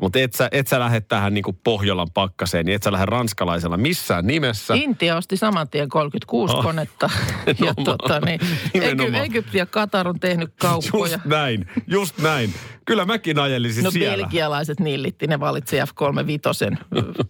Mutta 0.00 0.18
et 0.18 0.32
sä, 0.32 0.48
et 0.52 0.66
sä 0.66 0.80
lähde 0.80 1.00
tähän 1.00 1.34
niinku 1.34 1.52
Pohjolan 1.64 2.08
pakkaseen, 2.14 2.66
niin 2.66 2.76
et 2.76 2.82
sä 2.82 2.92
lähde 2.92 3.06
ranskalaisella 3.06 3.76
missään 3.76 4.26
nimessä. 4.26 4.74
Intia 4.74 5.16
osti 5.16 5.36
saman 5.36 5.68
tien 5.68 5.88
36 5.88 6.54
Oh. 6.56 6.62
konetta. 6.64 7.10
ja 7.46 7.54
Nimenomaan. 7.60 7.84
tota, 7.98 8.20
niin. 8.20 8.40
Egy- 8.74 9.14
Egypti 9.24 9.58
ja 9.58 9.66
Katar 9.66 10.08
on 10.08 10.20
tehnyt 10.20 10.50
kauppoja. 10.60 11.12
Just 11.12 11.24
näin, 11.24 11.66
just 11.86 12.18
näin. 12.18 12.54
Kyllä 12.84 13.04
mäkin 13.04 13.38
ajelisin 13.38 13.84
No 13.84 13.90
siellä. 13.90 14.16
belgialaiset 14.16 14.80
nillitti, 14.80 15.26
ne 15.26 15.40
valitsi 15.40 15.76
F35 15.80 16.76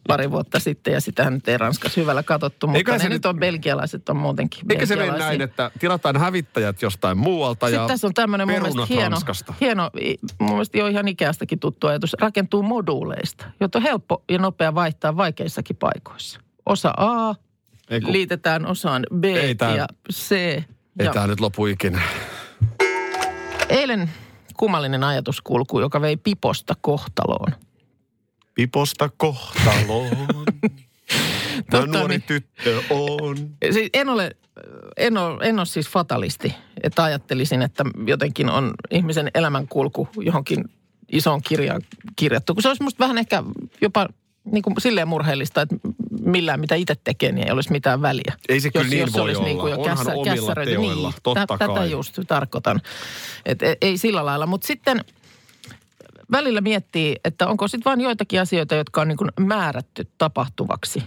pari 0.08 0.30
vuotta 0.30 0.60
sitten 0.60 0.94
ja 0.94 1.00
sitähän 1.00 1.34
nyt 1.34 1.48
ei 1.48 1.58
Ranskassa 1.58 2.00
hyvällä 2.00 2.22
katsottu, 2.22 2.66
mutta 2.66 2.78
Eikä 2.78 2.92
ne 2.92 2.98
se 2.98 3.08
nyt 3.08 3.26
on 3.26 3.38
belgialaiset 3.38 4.08
on 4.08 4.16
muutenkin 4.16 4.60
Eikä 4.70 4.86
se 4.86 4.96
mene 4.96 5.18
näin, 5.18 5.40
että 5.40 5.70
tilataan 5.78 6.16
hävittäjät 6.16 6.82
jostain 6.82 7.18
muualta 7.18 7.68
ja 7.68 7.70
Sitten 7.70 7.88
tässä 7.88 8.06
on 8.06 8.14
tämmöinen 8.14 8.48
mun 8.48 8.60
mielestä 8.62 8.86
hieno, 8.94 9.10
Ranskasta. 9.10 9.54
hieno, 9.60 9.90
mun 10.40 10.50
mielestä 10.50 10.78
jo 10.78 10.86
ihan 10.86 11.08
ikästäkin 11.08 11.58
tuttu 11.60 11.86
ajatus, 11.86 12.16
rakentuu 12.20 12.59
moduuleista, 12.64 13.46
jotta 13.60 13.78
on 13.78 13.82
helppo 13.82 14.24
ja 14.28 14.38
nopea 14.38 14.74
vaihtaa 14.74 15.16
vaikeissakin 15.16 15.76
paikoissa. 15.76 16.40
Osa 16.66 16.94
A 16.96 17.34
Ei, 17.90 18.00
kun, 18.00 18.12
liitetään 18.12 18.66
osaan 18.66 19.06
B 19.16 19.24
Ei 19.24 19.54
tää- 19.54 19.76
ja 19.76 19.86
C. 20.12 20.32
ei 20.32 20.64
ja 20.98 21.12
tää 21.12 21.26
nyt 21.26 21.40
lopu 21.40 21.66
ikinä. 21.66 22.02
Eilen 23.68 24.10
kummallinen 24.56 25.04
ajatuskulku, 25.04 25.80
joka 25.80 26.00
vei 26.00 26.16
piposta 26.16 26.74
kohtaloon. 26.80 27.52
Piposta 28.54 29.10
kohtaloon. 29.16 30.36
Mä 31.72 31.86
nuori 31.86 32.08
niin. 32.08 32.22
tyttö 32.22 32.82
on. 32.90 33.36
Siis 33.72 33.90
en 33.94 34.08
ole, 34.08 34.36
en 34.96 35.16
ole, 35.18 35.48
en 35.48 35.58
ole 35.58 35.66
siis 35.66 35.88
fatalisti, 35.88 36.54
että 36.82 37.04
ajattelisin, 37.04 37.62
että 37.62 37.84
jotenkin 38.06 38.50
on 38.50 38.74
ihmisen 38.90 39.30
elämänkulku 39.34 40.08
johonkin 40.20 40.64
isoon 41.12 41.42
kirjaan 41.48 41.82
kirjattu. 42.16 42.54
Kun 42.54 42.62
se 42.62 42.68
olisi 42.68 42.82
musta 42.82 42.98
vähän 43.04 43.18
ehkä 43.18 43.42
jopa 43.80 44.06
niin 44.44 44.62
kuin 44.62 44.74
silleen 44.78 45.08
murheellista, 45.08 45.62
että 45.62 45.76
millään 46.24 46.60
mitä 46.60 46.74
itse 46.74 46.94
tekee, 47.04 47.32
niin 47.32 47.46
ei 47.46 47.52
olisi 47.52 47.72
mitään 47.72 48.02
väliä. 48.02 48.34
Ei 48.48 48.60
se 48.60 48.70
kyllä 48.70 48.84
jos, 48.84 48.90
niin 48.90 49.00
jos 49.00 49.12
voi 49.12 49.22
olisi 49.22 49.42
niin 49.42 49.58
kuin 49.58 49.74
olla. 49.74 49.84
jo 49.86 49.90
Onhan 49.90 49.96
kässä, 49.96 50.12
omilla 50.14 50.54
teoilla, 50.54 51.08
niin, 51.10 51.20
totta 51.22 51.46
tä- 51.46 51.58
Tätä 51.58 51.74
kai. 51.74 51.90
just 51.90 52.18
tarkoitan. 52.28 52.80
Et 53.46 53.62
e- 53.62 53.76
ei 53.80 53.98
sillä 53.98 54.24
lailla. 54.26 54.46
Mutta 54.46 54.66
sitten 54.66 55.04
välillä 56.32 56.60
miettii, 56.60 57.16
että 57.24 57.48
onko 57.48 57.68
sitten 57.68 57.90
vain 57.90 58.00
joitakin 58.00 58.40
asioita, 58.40 58.74
jotka 58.74 59.00
on 59.00 59.08
niin 59.08 59.18
kuin 59.18 59.30
määrätty 59.40 60.08
tapahtuvaksi. 60.18 61.02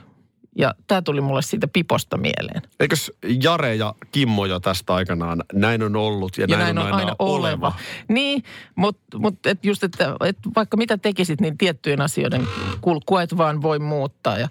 Ja 0.58 0.74
tämä 0.88 1.02
tuli 1.02 1.22
mulle 1.22 1.42
siitä 1.42 1.68
piposta 1.68 2.18
mieleen. 2.18 2.62
Eikös 2.80 3.12
Jare 3.44 3.76
ja 3.76 3.96
Kimmo 4.12 4.46
jo 4.46 4.60
tästä 4.60 4.94
aikanaan, 4.94 5.44
näin 5.54 5.84
on 5.84 5.96
ollut 5.96 6.38
ja, 6.38 6.46
Ja 6.50 6.58
näin 6.58 6.78
on 6.78 6.94
aina 6.94 7.16
oleva. 7.20 7.74
Niin, 8.08 8.44
mutta 8.76 9.18
mut 9.18 9.46
et 9.46 9.66
just, 9.66 9.84
että 9.84 10.16
et 10.26 10.38
vaikka 10.56 10.78
mitä 10.78 10.98
tekisit, 10.98 11.42
niin 11.42 11.58
tiettyjen 11.58 12.02
asioiden 12.02 12.48
kulkua 12.82 13.22
et 13.22 13.38
vaan 13.38 13.62
voi 13.62 13.80
muuttaa. 13.80 14.38
Ja, 14.38 14.48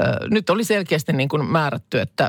ö, 0.00 0.02
nyt 0.30 0.50
oli 0.50 0.64
selkeästi 0.64 1.12
niin 1.12 1.28
kuin 1.28 1.44
määrätty, 1.44 2.00
että 2.00 2.28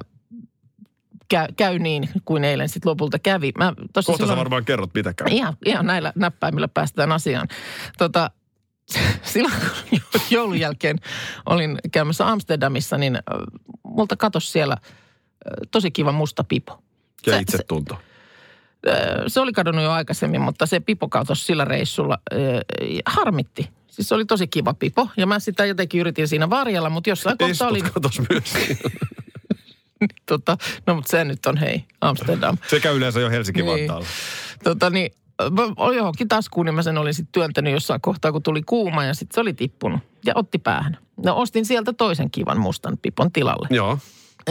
käy, 1.30 1.48
käy 1.58 1.80
niin 1.80 2.10
kuin 2.26 2.44
eilen 2.44 2.70
sitten 2.70 2.90
lopulta 2.90 3.20
kävi. 3.20 3.52
Mä 3.58 3.74
Kohta 3.78 4.02
sä 4.02 4.18
silloin- 4.18 4.38
varmaan 4.38 4.66
kerrot 4.66 4.94
mitä 4.94 5.14
käy. 5.14 5.28
Ihan, 5.30 5.58
ihan 5.66 5.86
näillä 5.86 6.14
näppäimillä 6.16 6.68
päästään 6.68 7.12
asiaan. 7.12 7.48
Tota, 7.98 8.32
silloin 9.34 9.54
joulun 10.30 10.60
jälkeen 10.60 10.98
olin 11.46 11.78
käymässä 11.92 12.28
Amsterdamissa, 12.30 12.98
niin 12.98 13.20
multa 13.84 14.16
katosi 14.16 14.52
siellä 14.52 14.78
tosi 15.72 15.92
kiva 15.92 16.12
musta 16.12 16.44
pipo. 16.44 16.84
Ja 17.26 17.34
se- 17.34 17.40
itsetunto. 17.40 17.94
Äh, 18.88 18.94
Se 19.28 19.40
oli 19.40 19.54
kadonnut 19.54 19.84
jo 19.84 19.92
aikaisemmin, 19.92 20.42
mutta 20.42 20.66
se 20.66 20.80
pipo 20.80 21.10
katosi 21.10 21.44
sillä 21.46 21.66
reissulla. 21.66 22.18
äh, 22.34 22.40
Harmitti. 23.06 23.70
Siis 23.88 24.10
se 24.10 24.16
oli 24.16 24.26
tosi 24.26 24.48
kiva 24.48 24.74
pipo 24.74 25.10
ja 25.18 25.26
mä 25.28 25.40
sitä 25.40 25.66
jotenkin 25.66 26.00
yritin 26.02 26.28
siinä 26.28 26.50
varjella, 26.50 26.90
mutta 26.90 27.10
jossain 27.10 27.38
kohtaa 27.38 27.68
oli... 27.68 27.82
katos 27.82 28.22
myös. 28.30 28.54
Tota, 30.26 30.58
no 30.88 30.96
mutta 30.96 31.12
se 31.12 31.24
nyt 31.26 31.46
on 31.46 31.58
hei, 31.58 31.86
Amsterdam. 32.02 32.58
Sekä 32.70 32.92
yleensä 32.92 33.20
jo 33.20 33.30
Helsinki-Vantaalla. 33.30 34.08
Tota 34.64 34.90
niin, 34.90 35.12
mä 35.12 35.18
olin 35.18 35.27
johonkin 35.96 36.28
taskuun, 36.28 36.66
niin 36.66 36.76
mä 36.76 36.82
sen 36.84 36.98
olin 36.98 37.14
sitten 37.14 37.32
työntänyt 37.32 37.74
jossain 37.74 38.02
kohtaa, 38.02 38.32
kun 38.32 38.44
tuli 38.44 38.62
kuuma 38.62 39.06
ja 39.06 39.14
sitten 39.14 39.36
se 39.36 39.42
oli 39.42 39.54
tippunut 39.54 40.00
ja 40.26 40.34
otti 40.36 40.58
päähän. 40.58 40.98
No 41.26 41.38
ostin 41.38 41.66
sieltä 41.66 41.94
toisen 41.94 42.32
kivan 42.32 42.60
mustan 42.60 42.98
pipon 43.02 43.32
tilalle. 43.32 43.68
Joo. 43.72 43.98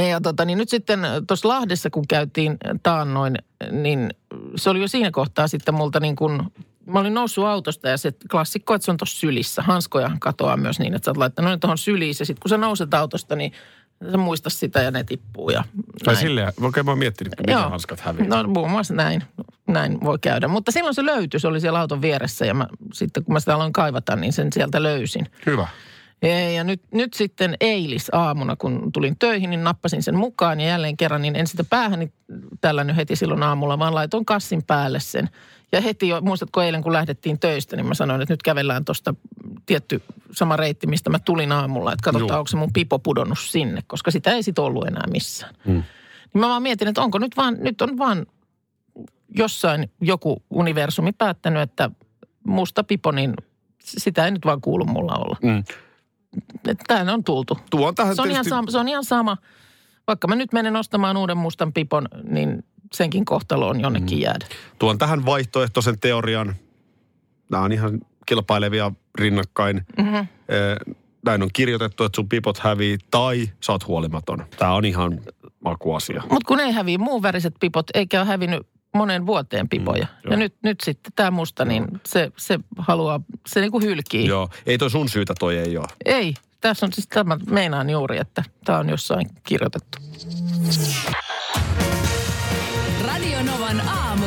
Ja 0.09 0.21
tota, 0.21 0.45
niin 0.45 0.59
nyt 0.59 0.69
sitten 0.69 1.01
tuossa 1.27 1.49
Lahdessa, 1.49 1.91
kun 1.91 2.05
käytiin 2.09 2.57
taannoin, 2.83 3.39
niin 3.71 4.11
se 4.57 4.71
oli 4.71 4.81
jo 4.81 4.89
siinä 4.89 5.11
kohtaa 5.11 5.49
sitten 5.49 5.75
multa 5.75 6.01
niin 6.01 6.17
kuin, 6.17 6.43
mä 6.87 7.01
olin 7.01 7.15
noussut 7.15 7.45
autosta 7.45 7.89
ja 7.89 7.97
se 7.97 8.13
klassikko, 8.31 8.75
että 8.75 8.85
se 8.85 8.91
on 8.91 8.97
tuossa 8.97 9.21
sylissä. 9.21 9.63
Hanskoja 9.63 10.11
katoaa 10.21 10.57
myös 10.57 10.79
niin, 10.79 10.95
että 10.95 11.05
sä 11.05 11.11
oot 11.11 11.17
laittanut 11.17 11.51
ne 11.51 11.59
tuohon 11.59 11.79
syliin 11.79 12.15
ja 12.19 12.27
sitten 12.27 12.43
kun 12.43 12.49
sä 12.49 12.57
nouset 12.57 12.95
autosta, 12.95 13.37
niin 13.37 13.53
sä 14.11 14.17
muista 14.17 14.51
sitä 14.51 14.83
ja 14.83 14.91
ne 14.91 15.05
tippuu 15.05 15.51
ja 15.51 15.65
Tai 16.05 16.17
silleen, 16.17 16.53
okei 16.61 16.83
mä 16.83 16.91
oon 16.91 16.99
miettinyt, 16.99 17.33
miten 17.39 17.53
Joo. 17.53 17.71
hanskat 17.71 18.01
häviää. 18.01 18.29
No 18.29 18.49
muun 18.49 18.71
muassa 18.71 18.95
näin, 18.95 19.23
näin 19.67 20.01
voi 20.01 20.19
käydä. 20.19 20.49
Mutta 20.49 20.73
silloin 20.73 20.95
se 20.95 21.05
löytyi, 21.05 21.41
se 21.41 21.49
oli 21.49 21.61
siellä 21.61 21.81
auton 21.81 22.03
vieressä 22.03 22.47
ja 22.47 22.55
mä, 22.55 22.67
sitten 22.93 23.25
kun 23.25 23.33
mä 23.33 23.41
sitä 23.41 23.55
aloin 23.55 23.73
kaivata, 23.73 24.17
niin 24.17 24.33
sen 24.33 24.53
sieltä 24.53 24.83
löysin. 24.83 25.27
Hyvä. 25.47 25.69
Ja, 26.23 26.51
ja 26.51 26.65
nyt, 26.65 26.83
nyt 26.95 27.15
sitten 27.15 27.57
eilis 27.61 28.09
aamuna, 28.13 28.57
kun 28.57 28.93
tulin 28.93 29.19
töihin, 29.19 29.51
niin 29.51 29.65
nappasin 29.65 30.03
sen 30.03 30.17
mukaan 30.17 30.61
ja 30.61 30.69
jälleen 30.69 30.97
kerran, 30.97 31.23
niin 31.23 31.37
en 31.37 31.47
sitä 31.47 31.65
päähäni 31.65 32.13
tällännyt 32.61 32.97
heti 32.97 33.17
silloin 33.17 33.43
aamulla, 33.43 33.79
vaan 33.79 33.95
laitoin 33.95 34.25
kassin 34.25 34.63
päälle 34.63 35.01
sen. 35.01 35.31
Ja 35.73 35.81
heti 35.81 36.09
jo, 36.09 36.21
muistatko 36.21 36.63
eilen 36.63 36.83
kun 36.83 36.93
lähdettiin 36.93 37.39
töistä, 37.39 37.77
niin 37.77 37.87
mä 37.87 37.95
sanoin, 37.95 38.23
että 38.23 38.33
nyt 38.33 38.43
kävellään 38.43 38.85
tuosta 38.85 39.15
tietty 39.67 40.03
sama 40.33 40.57
reitti, 40.57 40.87
mistä 40.87 41.11
mä 41.11 41.19
tulin 41.19 41.53
aamulla. 41.53 41.93
Että 41.93 42.05
katsotaan, 42.05 42.29
Juu. 42.29 42.39
onko 42.39 42.49
se 42.49 42.57
mun 42.57 42.73
pipo 42.73 42.99
pudonnut 42.99 43.39
sinne, 43.39 43.83
koska 43.87 44.11
sitä 44.11 44.33
ei 44.33 44.43
sit 44.43 44.59
ollut 44.59 44.87
enää 44.87 45.05
missään. 45.11 45.55
Mm. 45.67 45.73
Niin 45.73 46.41
mä 46.41 46.49
vaan 46.49 46.63
mietin, 46.63 46.89
että 46.89 47.03
onko 47.03 47.19
nyt 47.19 47.37
vaan, 47.37 47.57
nyt 47.61 47.83
on 47.83 47.99
vaan 47.99 48.27
jossain 49.35 49.91
joku 50.01 50.43
universumi 50.51 51.13
päättänyt, 51.13 51.63
että 51.63 51.91
musta 52.47 52.85
pipo, 52.85 53.13
niin 53.13 53.35
sitä 53.83 54.25
ei 54.25 54.31
nyt 54.31 54.47
vaan 54.47 54.61
kuulu 54.61 54.85
mulla 54.85 55.15
olla. 55.15 55.37
Mm. 55.43 55.65
Tähän 56.87 57.09
on 57.09 57.25
tultu. 57.25 57.59
Tuo 57.71 57.89
on 57.89 57.95
tähän 57.95 58.17
Se 58.17 58.23
on, 58.23 58.31
ihan 58.31 58.35
tietysti, 58.35 58.51
sama, 58.51 58.71
se 58.71 58.79
on 58.79 58.89
ihan 58.89 59.05
sama. 59.05 59.37
Vaikka 60.07 60.29
mä 60.29 60.35
nyt 60.35 60.53
menen 60.53 60.77
ostamaan 60.77 61.17
uuden 61.17 61.37
mustan 61.37 61.73
pipon, 61.73 62.09
niin 62.31 62.65
senkin 62.93 63.25
kohtalo 63.25 63.69
on 63.69 63.81
jonnekin 63.81 64.21
jäädä. 64.21 64.47
tuon 64.79 64.99
tähän 64.99 65.27
vaihtoehtoisen 65.27 66.01
teorian. 66.01 66.55
Nämä 67.51 67.65
on 67.65 67.73
ihan 67.73 68.01
kilpailevia 68.27 68.93
rinnakkain. 69.19 69.87
Mm-hmm. 69.99 70.19
Eh, 70.19 70.95
Näin 71.27 71.43
on 71.43 71.49
kirjoitettu, 71.53 72.05
että 72.05 72.17
sun 72.17 72.29
pipot 72.29 72.59
hävii 72.59 72.99
tai 73.11 73.51
sä 73.65 73.73
oot 73.73 73.87
huolimaton. 73.87 74.47
Tämä 74.59 74.75
on 74.75 74.85
ihan 74.85 75.21
makuasia. 75.65 76.23
Mutta 76.31 76.49
kun 76.49 76.61
ei 76.61 76.73
häviä 76.73 76.99
muun 76.99 77.23
väriset 77.23 77.55
pipot, 77.61 77.87
eikä 77.95 78.21
ole 78.21 78.27
hävinnyt 78.27 78.67
monen 78.95 79.27
vuoteen 79.27 79.69
pipoja. 79.69 80.05
Mm, 80.05 80.11
joo. 80.25 80.31
ja 80.31 80.37
nyt, 80.37 80.55
nyt 80.63 80.81
sitten 80.81 81.13
tämä 81.17 81.31
musta, 81.31 81.65
niin 81.65 81.87
se, 82.07 82.33
se 82.37 82.59
haluaa, 82.79 83.21
se 83.47 83.61
niinku 83.61 83.81
hylkii. 83.81 84.27
Joo, 84.27 84.49
ei 84.67 84.79
toi 84.79 84.91
sun 84.91 85.09
syytä 85.09 85.35
toi 85.39 85.59
ei 85.59 85.77
ole. 85.77 85.87
Ei, 86.05 86.35
tässä 86.61 86.87
on 86.87 86.93
siis 86.93 87.09
tämä, 87.09 87.39
meinaan 87.51 87.91
juuri, 87.91 88.19
että 88.19 88.45
tämä 88.65 88.79
on 88.79 88.89
jossain 88.89 89.27
kirjoitettu. 89.45 89.99
Radio 93.07 93.43
Novan 93.43 93.81
aamu. 93.81 94.27